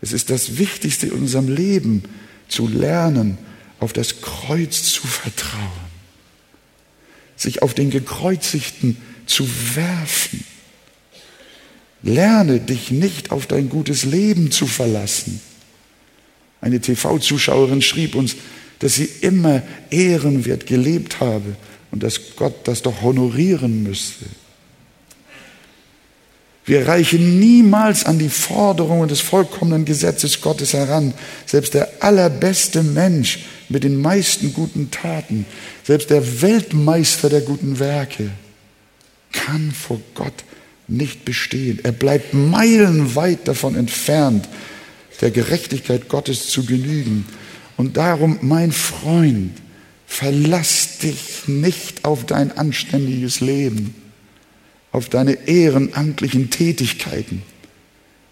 Es 0.00 0.12
ist 0.12 0.30
das 0.30 0.58
Wichtigste 0.58 1.06
in 1.06 1.12
unserem 1.12 1.48
Leben, 1.48 2.04
zu 2.48 2.68
lernen, 2.68 3.38
auf 3.80 3.92
das 3.92 4.20
Kreuz 4.20 4.82
zu 4.82 5.06
vertrauen, 5.06 5.62
sich 7.36 7.62
auf 7.62 7.74
den 7.74 7.90
Gekreuzigten 7.90 8.98
zu 9.26 9.48
werfen. 9.74 10.44
Lerne 12.04 12.60
dich 12.60 12.92
nicht 12.92 13.32
auf 13.32 13.46
dein 13.46 13.68
gutes 13.68 14.04
Leben 14.04 14.52
zu 14.52 14.66
verlassen 14.66 15.40
eine 16.64 16.80
TV-Zuschauerin 16.80 17.82
schrieb 17.82 18.14
uns, 18.14 18.36
dass 18.78 18.94
sie 18.94 19.08
immer 19.20 19.62
ehrenwert 19.90 20.66
gelebt 20.66 21.20
habe 21.20 21.56
und 21.90 22.02
dass 22.02 22.36
Gott 22.36 22.54
das 22.64 22.80
doch 22.80 23.02
honorieren 23.02 23.82
müsste. 23.82 24.24
Wir 26.64 26.88
reichen 26.88 27.38
niemals 27.38 28.06
an 28.06 28.18
die 28.18 28.30
Forderungen 28.30 29.08
des 29.08 29.20
vollkommenen 29.20 29.84
Gesetzes 29.84 30.40
Gottes 30.40 30.72
heran. 30.72 31.12
Selbst 31.44 31.74
der 31.74 31.90
allerbeste 32.00 32.82
Mensch 32.82 33.40
mit 33.68 33.84
den 33.84 34.00
meisten 34.00 34.54
guten 34.54 34.90
Taten, 34.90 35.44
selbst 35.82 36.08
der 36.08 36.40
Weltmeister 36.40 37.28
der 37.28 37.42
guten 37.42 37.78
Werke, 37.78 38.30
kann 39.32 39.70
vor 39.70 40.00
Gott 40.14 40.44
nicht 40.88 41.24
bestehen. 41.24 41.80
Er 41.82 41.92
bleibt 41.92 42.34
meilenweit 42.34 43.48
davon 43.48 43.76
entfernt, 43.76 44.48
der 45.20 45.30
Gerechtigkeit 45.30 46.08
Gottes 46.08 46.48
zu 46.48 46.64
genügen. 46.64 47.24
Und 47.76 47.96
darum, 47.96 48.38
mein 48.42 48.72
Freund, 48.72 49.52
verlass 50.06 50.98
dich 50.98 51.48
nicht 51.48 52.04
auf 52.04 52.24
dein 52.26 52.56
anständiges 52.56 53.40
Leben, 53.40 53.94
auf 54.92 55.08
deine 55.08 55.48
ehrenamtlichen 55.48 56.50
Tätigkeiten, 56.50 57.42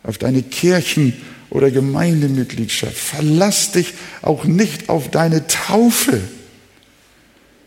auf 0.03 0.19
deine 0.19 0.43
Kirchen- 0.43 1.15
oder 1.51 1.71
Gemeindemitgliedschaft. 1.71 2.97
Verlass 2.97 3.73
dich 3.73 3.95
auch 4.23 4.45
nicht 4.45 4.89
auf 4.89 5.11
deine 5.11 5.47
Taufe, 5.47 6.21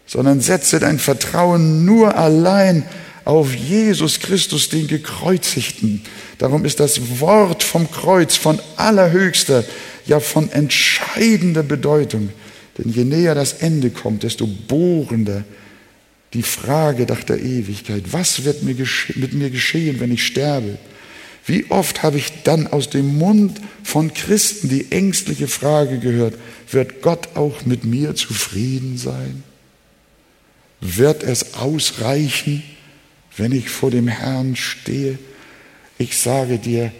sondern 0.05 0.39
setze 0.39 0.79
dein 0.79 0.99
Vertrauen 0.99 1.85
nur 1.85 2.15
allein 2.15 2.83
auf 3.25 3.53
Jesus 3.53 4.19
Christus, 4.19 4.69
den 4.69 4.87
Gekreuzigten. 4.87 6.01
Darum 6.37 6.63
ist 6.63 6.79
das 6.79 7.19
Wort 7.19 7.63
vom 7.63 7.89
Kreuz 7.89 8.35
von 8.37 8.59
allerhöchster, 8.77 9.65
ja 10.05 10.19
von 10.19 10.51
entscheidender 10.51 11.63
Bedeutung. 11.63 12.29
Denn 12.77 12.91
je 12.91 13.03
näher 13.03 13.35
das 13.35 13.53
Ende 13.53 13.89
kommt, 13.89 14.23
desto 14.23 14.47
bohrender 14.47 15.43
die 16.33 16.43
Frage 16.43 17.05
nach 17.05 17.23
der 17.23 17.41
Ewigkeit. 17.41 18.03
Was 18.11 18.43
wird 18.43 18.61
mir 18.63 18.75
mit 19.15 19.33
mir 19.33 19.49
geschehen, 19.49 19.99
wenn 19.99 20.11
ich 20.11 20.25
sterbe? 20.25 20.77
Wie 21.47 21.65
oft 21.69 22.03
habe 22.03 22.17
ich 22.17 22.43
dann 22.43 22.67
aus 22.67 22.89
dem 22.89 23.17
Mund 23.17 23.59
von 23.83 24.13
Christen 24.13 24.67
die 24.69 24.91
ängstliche 24.91 25.47
Frage 25.47 25.99
gehört, 25.99 26.35
wird 26.71 27.01
Gott 27.01 27.29
auch 27.35 27.65
mit 27.65 27.85
mir 27.85 28.15
zufrieden 28.15 28.97
sein? 28.97 29.43
Wird 30.81 31.23
es 31.23 31.53
ausreichen, 31.53 32.63
wenn 33.37 33.51
ich 33.51 33.69
vor 33.69 33.91
dem 33.91 34.07
Herrn 34.07 34.55
stehe? 34.55 35.19
Ich 35.97 36.17
sage 36.17 36.59
dir, 36.59 36.91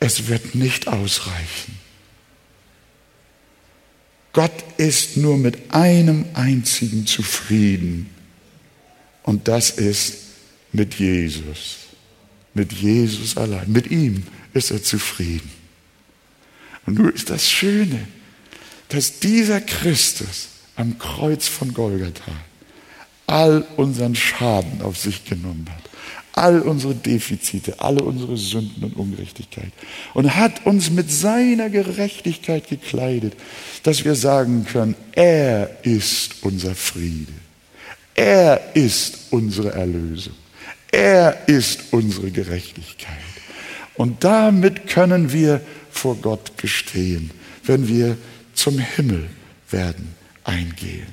es 0.00 0.28
wird 0.28 0.54
nicht 0.54 0.88
ausreichen. 0.88 1.78
Gott 4.32 4.64
ist 4.78 5.16
nur 5.16 5.36
mit 5.38 5.72
einem 5.72 6.24
einzigen 6.34 7.06
zufrieden 7.06 8.10
und 9.22 9.48
das 9.48 9.70
ist 9.70 10.16
mit 10.72 10.94
Jesus. 10.94 11.76
Mit 12.52 12.72
Jesus 12.72 13.36
allein. 13.36 13.70
Mit 13.70 13.90
ihm 13.90 14.24
ist 14.52 14.70
er 14.70 14.82
zufrieden. 14.82 15.50
Und 16.86 16.98
nur 16.98 17.14
ist 17.14 17.30
das 17.30 17.50
Schöne, 17.50 18.06
dass 18.88 19.20
dieser 19.20 19.60
Christus 19.60 20.48
am 20.76 20.98
Kreuz 20.98 21.48
von 21.48 21.72
Golgatha 21.72 22.32
all 23.26 23.64
unseren 23.76 24.14
Schaden 24.14 24.82
auf 24.82 24.98
sich 24.98 25.24
genommen 25.24 25.66
hat 25.70 25.84
all 26.34 26.60
unsere 26.62 26.94
Defizite, 26.94 27.78
alle 27.78 28.02
unsere 28.02 28.36
Sünden 28.36 28.82
und 28.82 28.96
Ungerechtigkeit 28.96 29.72
und 30.14 30.34
hat 30.34 30.66
uns 30.66 30.90
mit 30.90 31.10
seiner 31.10 31.70
Gerechtigkeit 31.70 32.68
gekleidet, 32.68 33.34
dass 33.84 34.04
wir 34.04 34.16
sagen 34.16 34.66
können, 34.66 34.96
er 35.12 35.84
ist 35.84 36.42
unser 36.42 36.74
Friede, 36.74 37.32
er 38.14 38.74
ist 38.74 39.18
unsere 39.30 39.72
Erlösung, 39.72 40.34
er 40.90 41.48
ist 41.48 41.92
unsere 41.92 42.30
Gerechtigkeit. 42.30 43.14
Und 43.94 44.24
damit 44.24 44.88
können 44.88 45.32
wir 45.32 45.60
vor 45.90 46.16
Gott 46.16 46.56
bestehen, 46.56 47.30
wenn 47.62 47.86
wir 47.86 48.16
zum 48.54 48.80
Himmel 48.80 49.28
werden 49.70 50.14
eingehen. 50.42 51.06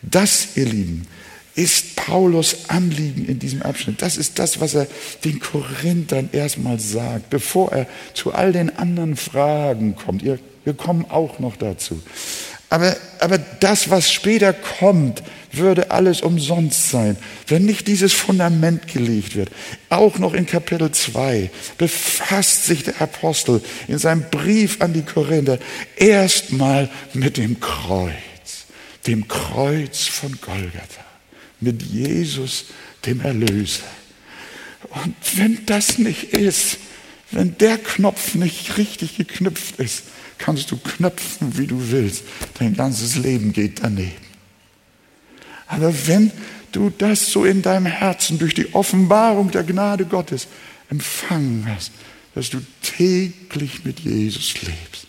Das, 0.00 0.56
ihr 0.56 0.66
Lieben, 0.66 1.06
ist 1.54 1.96
Paulus 1.96 2.68
Anliegen 2.68 3.26
in 3.26 3.38
diesem 3.38 3.62
Abschnitt. 3.62 4.02
Das 4.02 4.16
ist 4.16 4.38
das, 4.38 4.60
was 4.60 4.74
er 4.74 4.86
den 5.24 5.38
Korinthern 5.38 6.28
erstmal 6.32 6.80
sagt, 6.80 7.30
bevor 7.30 7.72
er 7.72 7.86
zu 8.12 8.34
all 8.34 8.52
den 8.52 8.76
anderen 8.76 9.16
Fragen 9.16 9.94
kommt. 9.94 10.24
Wir 10.24 10.74
kommen 10.76 11.06
auch 11.08 11.38
noch 11.38 11.56
dazu. 11.56 12.02
Aber, 12.70 12.96
aber 13.20 13.38
das, 13.38 13.90
was 13.90 14.12
später 14.12 14.52
kommt, 14.52 15.22
würde 15.52 15.92
alles 15.92 16.22
umsonst 16.22 16.90
sein, 16.90 17.16
wenn 17.46 17.64
nicht 17.64 17.86
dieses 17.86 18.12
Fundament 18.12 18.88
gelegt 18.88 19.36
wird. 19.36 19.50
Auch 19.90 20.18
noch 20.18 20.34
in 20.34 20.46
Kapitel 20.46 20.90
2 20.90 21.50
befasst 21.78 22.64
sich 22.64 22.82
der 22.82 23.00
Apostel 23.00 23.62
in 23.86 23.98
seinem 23.98 24.24
Brief 24.28 24.80
an 24.80 24.92
die 24.92 25.02
Korinther 25.02 25.58
erstmal 25.94 26.90
mit 27.12 27.36
dem 27.36 27.60
Kreuz, 27.60 28.12
dem 29.06 29.28
Kreuz 29.28 30.00
von 30.08 30.36
Golgatha 30.40 31.13
mit 31.64 31.82
Jesus, 31.82 32.66
dem 33.04 33.20
Erlöser. 33.20 33.82
Und 35.04 35.16
wenn 35.36 35.66
das 35.66 35.98
nicht 35.98 36.34
ist, 36.34 36.78
wenn 37.30 37.58
der 37.58 37.78
Knopf 37.78 38.34
nicht 38.34 38.76
richtig 38.76 39.16
geknüpft 39.16 39.80
ist, 39.80 40.04
kannst 40.38 40.70
du 40.70 40.76
knöpfen, 40.76 41.58
wie 41.58 41.66
du 41.66 41.90
willst. 41.90 42.24
Dein 42.58 42.74
ganzes 42.74 43.16
Leben 43.16 43.52
geht 43.52 43.82
daneben. 43.82 44.12
Aber 45.66 45.92
wenn 46.06 46.30
du 46.72 46.90
das 46.90 47.30
so 47.30 47.44
in 47.44 47.62
deinem 47.62 47.86
Herzen 47.86 48.38
durch 48.38 48.54
die 48.54 48.74
Offenbarung 48.74 49.50
der 49.50 49.64
Gnade 49.64 50.04
Gottes 50.04 50.46
empfangen 50.90 51.66
hast, 51.68 51.92
dass 52.34 52.50
du 52.50 52.60
täglich 52.82 53.84
mit 53.84 54.00
Jesus 54.00 54.54
lebst, 54.62 55.06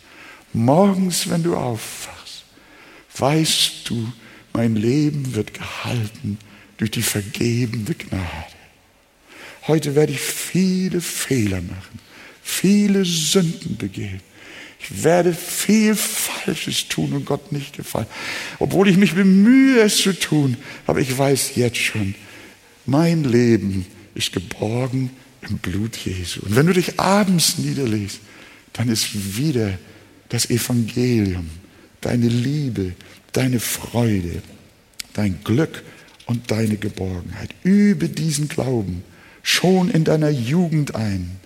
morgens, 0.54 1.30
wenn 1.30 1.44
du 1.44 1.56
aufwachst, 1.56 2.44
weißt 3.18 3.90
du, 3.90 4.12
mein 4.56 4.76
Leben 4.76 5.36
wird 5.36 5.54
gehalten 5.54 6.38
durch 6.78 6.92
die 6.92 7.02
vergebende 7.02 7.94
Gnade. 7.94 8.24
Heute 9.68 9.96
werde 9.96 10.14
ich 10.14 10.22
viele 10.22 11.02
Fehler 11.02 11.62
machen, 11.62 12.00
viele 12.42 13.04
Sünden 13.04 13.76
begehen. 13.76 14.22
Ich 14.80 15.04
werde 15.04 15.34
viel 15.34 15.96
Falsches 15.96 16.88
tun 16.88 17.12
und 17.14 17.26
Gott 17.26 17.52
nicht 17.52 17.76
gefallen. 17.76 18.08
Obwohl 18.60 18.88
ich 18.88 18.98
mich 18.98 19.14
bemühe, 19.14 19.82
es 19.82 19.98
zu 19.98 20.18
tun, 20.18 20.56
aber 20.88 21.00
ich 21.02 21.18
weiß 21.18 21.56
jetzt 21.56 21.78
schon, 21.78 22.16
mein 22.86 23.26
Leben 23.26 23.86
ist 24.14 24.32
geborgen 24.32 25.10
im 25.50 25.58
Blut 25.58 25.98
Jesu. 25.98 26.42
Und 26.46 26.56
wenn 26.56 26.68
du 26.68 26.74
dich 26.74 27.00
abends 27.00 27.58
niederlegst, 27.58 28.20
dann 28.72 28.88
ist 28.88 29.38
wieder 29.38 29.78
das 30.30 30.50
Evangelium, 30.50 31.50
deine 32.00 32.28
Liebe, 32.28 32.94
deine 33.36 33.60
Freude, 33.60 34.42
dein 35.14 35.40
Glück 35.44 35.84
und 36.26 36.52
deine 36.52 36.78
Geborgenheit. 36.78 37.50
Übe 37.64 38.10
diesen 38.10 38.48
Glauben 38.48 39.04
schon 39.44 39.90
in 39.90 40.04
deiner 40.04 40.30
Jugend 40.30 40.96
ein. 40.96 41.38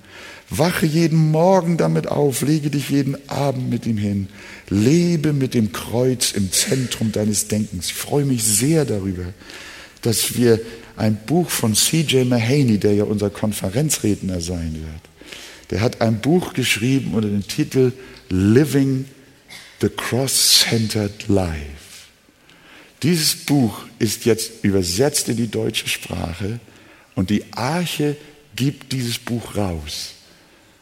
Wache 0.49 0.85
jeden 0.85 1.31
Morgen 1.31 1.77
damit 1.77 2.07
auf, 2.07 2.41
lege 2.41 2.69
dich 2.69 2.89
jeden 2.89 3.17
Abend 3.29 3.69
mit 3.69 3.85
ihm 3.85 3.97
hin. 3.97 4.27
Lebe 4.69 5.33
mit 5.33 5.53
dem 5.53 5.71
Kreuz 5.71 6.31
im 6.31 6.51
Zentrum 6.51 7.11
deines 7.11 7.47
Denkens. 7.47 7.87
Ich 7.87 7.93
freue 7.93 8.25
mich 8.25 8.43
sehr 8.43 8.85
darüber, 8.85 9.25
dass 10.01 10.37
wir 10.37 10.59
ein 10.95 11.17
Buch 11.27 11.49
von 11.49 11.75
C.J. 11.75 12.27
Mahaney, 12.27 12.77
der 12.77 12.93
ja 12.93 13.03
unser 13.03 13.29
Konferenzredner 13.29 14.41
sein 14.41 14.73
wird, 14.73 15.01
der 15.69 15.81
hat 15.81 16.01
ein 16.01 16.19
Buch 16.19 16.53
geschrieben 16.53 17.13
unter 17.13 17.29
dem 17.29 17.47
Titel 17.47 17.91
Living 18.29 19.05
the 19.81 19.89
Cross-Centered 19.89 21.27
Life. 21.27 22.07
Dieses 23.01 23.35
Buch 23.35 23.85
ist 23.97 24.25
jetzt 24.25 24.63
übersetzt 24.63 25.29
in 25.29 25.37
die 25.37 25.47
deutsche 25.47 25.87
Sprache 25.87 26.59
und 27.15 27.29
die 27.29 27.43
Arche 27.53 28.17
gibt 28.55 28.91
dieses 28.91 29.17
Buch 29.17 29.55
raus. 29.55 30.13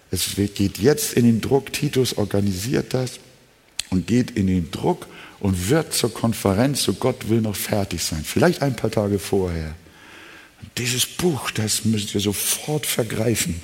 Es 0.09 0.35
geht 0.35 0.79
jetzt 0.79 1.13
in 1.13 1.25
den 1.25 1.41
Druck, 1.41 1.71
Titus 1.73 2.17
organisiert 2.17 2.93
das 2.93 3.19
und 3.89 4.07
geht 4.07 4.31
in 4.31 4.47
den 4.47 4.71
Druck 4.71 5.05
und 5.39 5.69
wird 5.69 5.93
zur 5.93 6.13
Konferenz, 6.13 6.83
so 6.83 6.93
Gott 6.93 7.29
will, 7.29 7.41
noch 7.41 7.55
fertig 7.55 8.03
sein. 8.03 8.23
Vielleicht 8.23 8.61
ein 8.61 8.75
paar 8.75 8.89
Tage 8.89 9.19
vorher. 9.19 9.75
Dieses 10.77 11.05
Buch, 11.05 11.51
das 11.51 11.85
müsst 11.85 12.15
ihr 12.15 12.21
sofort 12.21 12.85
vergreifen. 12.85 13.61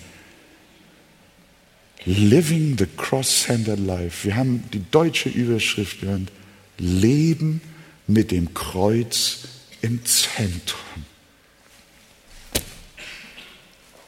Living 2.05 2.77
the 2.77 2.85
Cross-Centered 2.85 3.79
Life. 3.79 4.25
Wir 4.25 4.35
haben 4.35 4.63
die 4.73 4.83
deutsche 4.91 5.29
Überschrift 5.29 6.01
genannt. 6.01 6.31
Leben 6.77 7.61
mit 8.07 8.31
dem 8.31 8.53
Kreuz 8.53 9.39
im 9.81 10.03
Zentrum. 10.05 11.05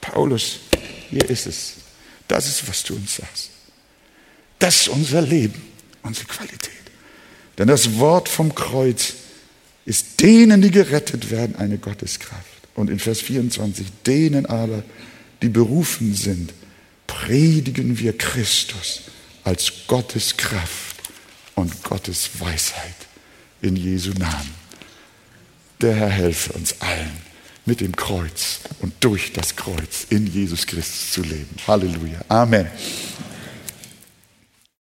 Paulus, 0.01 0.59
hier 1.09 1.29
ist 1.29 1.47
es. 1.47 1.73
Das 2.27 2.47
ist, 2.47 2.67
was 2.67 2.83
du 2.83 2.95
uns 2.95 3.15
sagst. 3.15 3.51
Das 4.59 4.81
ist 4.81 4.87
unser 4.89 5.21
Leben, 5.21 5.61
unsere 6.03 6.27
Qualität. 6.27 6.71
Denn 7.57 7.67
das 7.67 7.97
Wort 7.97 8.27
vom 8.27 8.53
Kreuz 8.53 9.13
ist 9.85 10.21
denen, 10.21 10.61
die 10.61 10.71
gerettet 10.71 11.29
werden, 11.31 11.55
eine 11.55 11.77
Gotteskraft. 11.77 12.43
Und 12.75 12.89
in 12.89 12.99
Vers 12.99 13.21
24, 13.21 13.87
denen 14.05 14.45
aber, 14.45 14.83
die 15.41 15.49
berufen 15.49 16.13
sind, 16.15 16.53
predigen 17.21 17.97
wir 17.97 18.17
Christus 18.17 19.01
als 19.43 19.71
Gottes 19.87 20.35
Kraft 20.35 20.97
und 21.55 21.83
Gottes 21.83 22.29
Weisheit 22.39 22.95
in 23.61 23.75
Jesu 23.75 24.11
Namen. 24.11 24.53
Der 25.81 25.95
Herr 25.95 26.09
helfe 26.09 26.53
uns 26.53 26.81
allen, 26.81 27.17
mit 27.65 27.79
dem 27.79 27.95
Kreuz 27.95 28.59
und 28.81 28.93
durch 28.99 29.31
das 29.33 29.55
Kreuz 29.55 30.07
in 30.09 30.27
Jesus 30.27 30.67
Christus 30.67 31.11
zu 31.11 31.21
leben. 31.21 31.55
Halleluja. 31.65 32.19
Amen. 32.27 32.67